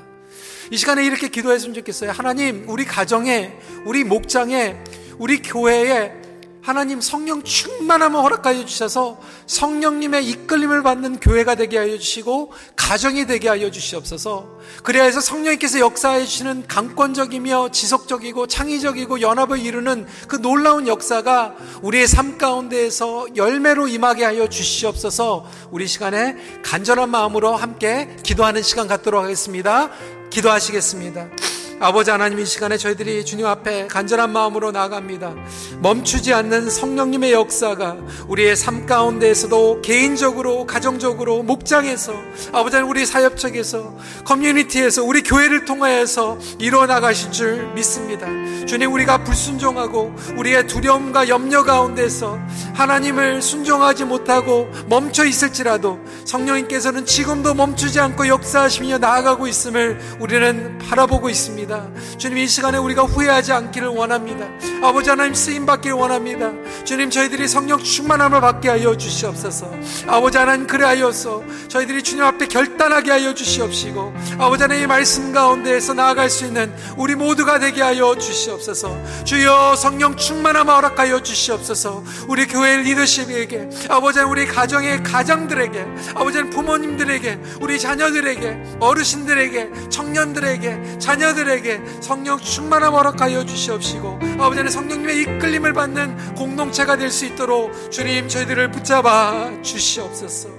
이 0.71 0.77
시간에 0.77 1.05
이렇게 1.05 1.29
기도했으면 1.29 1.73
좋겠어요. 1.73 2.11
하나님, 2.11 2.65
우리 2.67 2.85
가정에, 2.85 3.57
우리 3.85 4.03
목장에, 4.03 4.77
우리 5.17 5.41
교회에 5.41 6.18
하나님 6.61 6.99
성령 6.99 7.41
충만함을 7.43 8.19
허락하여 8.19 8.65
주셔서 8.65 9.19
성령님의 9.47 10.27
이끌림을 10.27 10.83
받는 10.83 11.19
교회가 11.19 11.55
되게 11.55 11.77
하여 11.77 11.97
주시고 11.97 12.51
가정이 12.75 13.25
되게 13.27 13.47
하여 13.47 13.71
주시옵소서. 13.71 14.59
그래야 14.83 15.03
해서 15.03 15.21
성령님께서 15.21 15.79
역사해 15.79 16.25
주시는 16.25 16.67
강권적이며 16.67 17.69
지속적이고 17.71 18.47
창의적이고 18.47 19.21
연합을 19.21 19.59
이루는 19.59 20.05
그 20.27 20.41
놀라운 20.41 20.87
역사가 20.87 21.55
우리의 21.81 22.07
삶 22.07 22.37
가운데에서 22.37 23.27
열매로 23.35 23.87
임하게 23.87 24.25
하여 24.25 24.47
주시옵소서. 24.47 25.45
우리 25.71 25.87
시간에 25.87 26.35
간절한 26.63 27.09
마음으로 27.09 27.55
함께 27.55 28.15
기도하는 28.23 28.61
시간 28.63 28.87
갖도록 28.87 29.23
하겠습니다. 29.23 29.89
기도하시겠습니다. 30.29 31.58
아버지 31.81 32.11
하나님 32.11 32.39
이 32.39 32.45
시간에 32.45 32.75
저희들이 32.75 33.23
주님 33.23 33.45
앞에 33.45 33.87
간절한 33.87 34.33
마음으로 34.33 34.71
나아갑니다. 34.71 35.33
멈추지 35.81 36.33
않는 36.33 36.69
성령님의 36.69 37.31
역사가 37.31 37.95
우리의 38.27 38.57
삶 38.57 38.85
가운데에서도 38.85 39.81
개인적으로, 39.81 40.65
가정적으로, 40.65 41.41
목장에서, 41.41 42.13
아버지 42.51 42.75
하나님 42.75 42.91
우리 42.91 43.05
사역적에서, 43.05 43.95
커뮤니티에서, 44.25 45.05
우리 45.05 45.23
교회를 45.23 45.63
통하여서 45.63 46.37
이루어 46.59 46.85
나가실 46.85 47.31
줄 47.31 47.71
믿습니다. 47.75 48.27
주님 48.65 48.91
우리가 48.91 49.23
불순종하고 49.23 50.13
우리의 50.37 50.67
두려움과 50.67 51.29
염려 51.29 51.63
가운데서 51.63 52.37
하나님을 52.73 53.41
순종하지 53.41 54.03
못하고 54.03 54.69
멈춰 54.87 55.25
있을지라도 55.25 55.99
성령님께서는 56.25 57.05
지금도 57.05 57.53
멈추지 57.53 58.01
않고 58.01 58.27
역사하시며 58.27 58.97
나아가고 58.97 59.47
있음을 59.47 59.99
우리는 60.19 60.77
바라보고 60.77 61.29
있습니다. 61.29 61.68
주님 62.17 62.37
이 62.37 62.47
시간에 62.47 62.77
우리가 62.77 63.03
후회하지 63.03 63.51
않기를 63.51 63.89
원합니다. 63.89 64.47
아버지 64.81 65.09
하나님 65.09 65.33
쓰임 65.33 65.65
받기를 65.65 65.95
원합니다. 65.95 66.51
주님 66.83 67.09
저희들이 67.09 67.47
성령 67.47 67.83
충만함을 67.83 68.41
받게 68.41 68.69
하여 68.69 68.95
주시옵소서. 68.95 69.69
아버지 70.07 70.37
하나님 70.37 70.65
그래 70.65 70.85
하여서 70.85 71.43
저희들이 71.67 72.01
주님 72.01 72.23
앞에 72.23 72.47
결단하게 72.47 73.11
하여 73.11 73.33
주시옵시고 73.33 74.13
아버지 74.39 74.63
하나님의 74.63 74.87
말씀 74.87 75.31
가운데에서 75.31 75.93
나아갈 75.93 76.29
수 76.29 76.45
있는 76.45 76.73
우리 76.97 77.15
모두가 77.15 77.59
되게 77.59 77.81
하여 77.81 78.15
주시옵소서. 78.17 78.97
주여 79.25 79.75
성령 79.75 80.15
충만함을 80.15 80.73
허락하여 80.73 81.21
주시옵소서. 81.21 82.03
우리 82.27 82.47
교회 82.47 82.77
리더십에게 82.77 83.69
아버지 83.89 84.19
하나님 84.19 84.31
우리 84.31 84.47
가정의 84.47 85.03
가장들에게 85.03 85.85
아버지 86.15 86.37
하나님 86.37 86.49
부모님들에게 86.49 87.39
우리 87.61 87.79
자녀들에게 87.79 88.77
어르신들에게 88.79 89.89
청년들에게 89.89 90.99
자녀들에게 90.99 91.58
성령 92.01 92.39
충만함 92.39 92.93
허락하여 92.93 93.45
주시옵시고 93.45 94.19
아버지는 94.39 94.69
성령님의 94.69 95.21
이끌림을 95.21 95.73
받는 95.73 96.35
공동체가 96.35 96.97
될 96.97 97.09
수 97.09 97.25
있도록 97.25 97.91
주님 97.91 98.27
저희들을 98.27 98.71
붙잡아 98.71 99.61
주시옵소서. 99.61 100.49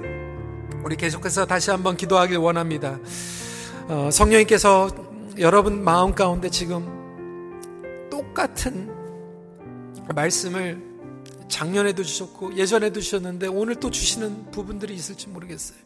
우리 0.84 0.96
계속해서 0.96 1.46
다시 1.46 1.70
한번 1.70 1.96
기도하길 1.96 2.38
원합니다. 2.38 2.98
어, 3.88 4.11
성령님께서 4.12 4.90
여러분 5.38 5.82
마음 5.84 6.14
가운데 6.14 6.51
지금 6.51 8.09
똑같은 8.11 8.90
말씀을 10.14 10.82
작년에도 11.48 12.03
주셨고 12.03 12.57
예전에도 12.57 13.01
주셨는데 13.01 13.46
오늘 13.46 13.76
또 13.76 13.90
주시는 13.90 14.51
부분들이 14.51 14.94
있을지 14.94 15.28
모르겠어요. 15.28 15.78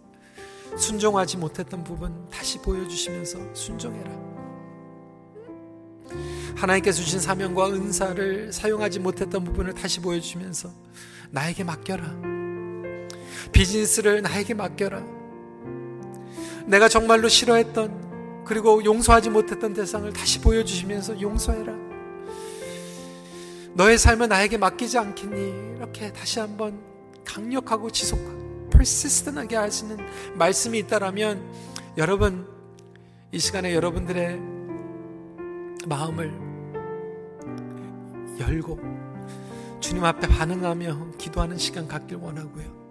순종하지 0.76 1.36
못했던 1.36 1.84
부분 1.84 2.28
다시 2.30 2.58
보여주시면서 2.58 3.54
순종해라. 3.54 4.43
하나님께서 6.64 7.02
주신 7.02 7.20
사명과 7.20 7.68
은사를 7.68 8.52
사용하지 8.52 9.00
못했던 9.00 9.44
부분을 9.44 9.74
다시 9.74 10.00
보여주면서 10.00 10.70
나에게 11.30 11.64
맡겨라. 11.64 12.04
비즈니스를 13.52 14.22
나에게 14.22 14.54
맡겨라. 14.54 15.04
내가 16.66 16.88
정말로 16.88 17.28
싫어했던 17.28 18.44
그리고 18.44 18.84
용서하지 18.84 19.30
못했던 19.30 19.74
대상을 19.74 20.10
다시 20.12 20.40
보여주시면서 20.40 21.20
용서해라. 21.20 21.72
너의 23.74 23.98
삶은 23.98 24.28
나에게 24.28 24.56
맡기지 24.56 24.98
않겠니? 24.98 25.76
이렇게 25.76 26.12
다시 26.12 26.38
한번 26.38 26.78
강력하고 27.24 27.90
지속하고 27.90 28.70
persistent하게 28.70 29.56
하시는 29.56 29.96
말씀이 30.34 30.78
있다라면 30.78 31.42
여러분 31.96 32.46
이 33.32 33.38
시간에 33.38 33.74
여러분들의 33.74 34.40
마음을 35.86 36.43
열고 38.38 38.78
주님 39.80 40.04
앞에 40.04 40.26
반응하며 40.28 41.12
기도하는 41.18 41.58
시간 41.58 41.86
갖길 41.86 42.16
원하고요. 42.16 42.84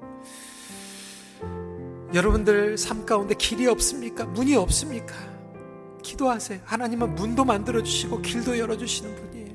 여러분들 2.13 2.77
삶 2.77 3.05
가운데 3.05 3.33
길이 3.33 3.65
없습니까? 3.67 4.25
문이 4.25 4.55
없습니까? 4.55 5.15
기도하세요. 6.03 6.59
하나님은 6.63 7.15
문도 7.15 7.43
만들어 7.45 7.81
주시고 7.81 8.21
길도 8.21 8.59
열어 8.59 8.77
주시는 8.77 9.15
분이에요. 9.15 9.53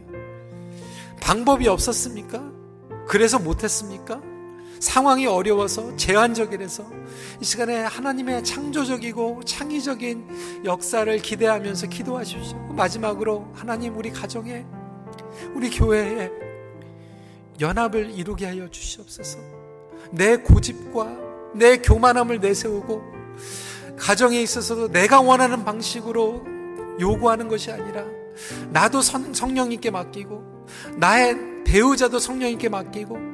방법이 1.21 1.69
없었습니까? 1.69 2.51
그래서 3.07 3.39
못했습니까? 3.39 4.21
상황이 4.81 5.27
어려워서 5.27 5.95
제한적이라서 5.97 6.85
이 7.41 7.45
시간에 7.45 7.77
하나님의 7.85 8.45
창조적이고 8.45 9.43
창의적인 9.45 10.65
역사를 10.65 11.19
기대하면서 11.19 11.89
기도하십시오. 11.89 12.59
마지막으로 12.75 13.53
하나님 13.55 13.97
우리 13.97 14.11
가정에 14.11 14.67
우리 15.55 15.71
교회에 15.71 16.31
연합을 17.61 18.11
이루게 18.11 18.47
하여 18.47 18.69
주시옵소서. 18.69 19.39
내 20.11 20.37
고집과 20.37 21.17
내 21.55 21.79
교만함을 21.79 22.41
내세우고 22.41 23.03
가정에 23.97 24.41
있어서도 24.41 24.89
내가 24.93 25.21
원하는 25.21 25.65
방식으로 25.65 26.45
요구하는 27.01 27.49
것이 27.49 27.71
아니라 27.71 28.05
나도 28.71 29.01
성령님께 29.03 29.91
맡기고 29.91 30.67
나의 30.97 31.65
배우자도 31.65 32.19
성령님께 32.19 32.69
맡기고 32.69 33.28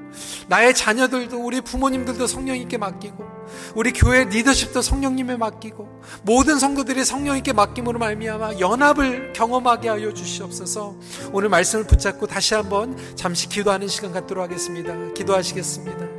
나의 0.48 0.74
자녀들도 0.74 1.38
우리 1.38 1.60
부모님들도 1.60 2.26
성령님께 2.26 2.78
맡기고 2.78 3.24
우리 3.74 3.92
교회 3.92 4.24
리더십도 4.24 4.82
성령님에 4.82 5.36
맡기고 5.36 6.02
모든 6.22 6.58
성도들이 6.58 7.04
성령님께 7.04 7.52
맡김으로 7.52 7.98
말미암아 7.98 8.58
연합을 8.58 9.32
경험하게 9.32 9.88
하여 9.88 10.12
주시옵소서. 10.12 10.96
오늘 11.32 11.48
말씀을 11.48 11.86
붙잡고 11.86 12.26
다시 12.26 12.54
한번 12.54 12.96
잠시 13.16 13.48
기도하는 13.48 13.88
시간 13.88 14.12
갖도록 14.12 14.44
하겠습니다. 14.44 14.94
기도하시겠습니다. 15.14 16.13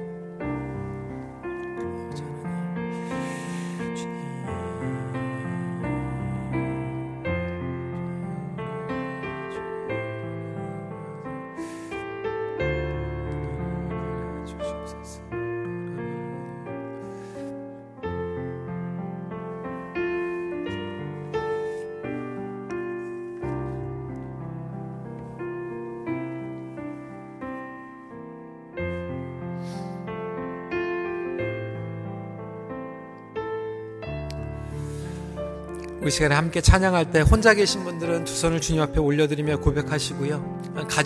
우리 36.06 36.12
시간에 36.12 36.36
함께 36.36 36.62
찬양할 36.62 37.10
때 37.10 37.22
혼자 37.22 37.56
계신 37.56 37.84
분들은 37.84 38.26
두 38.26 38.36
손을 38.36 38.62
주님 38.62 38.80
앞에 38.80 39.00
올려드리며 39.00 39.58
고백하시고요. 39.58 40.86
가족 40.88 41.00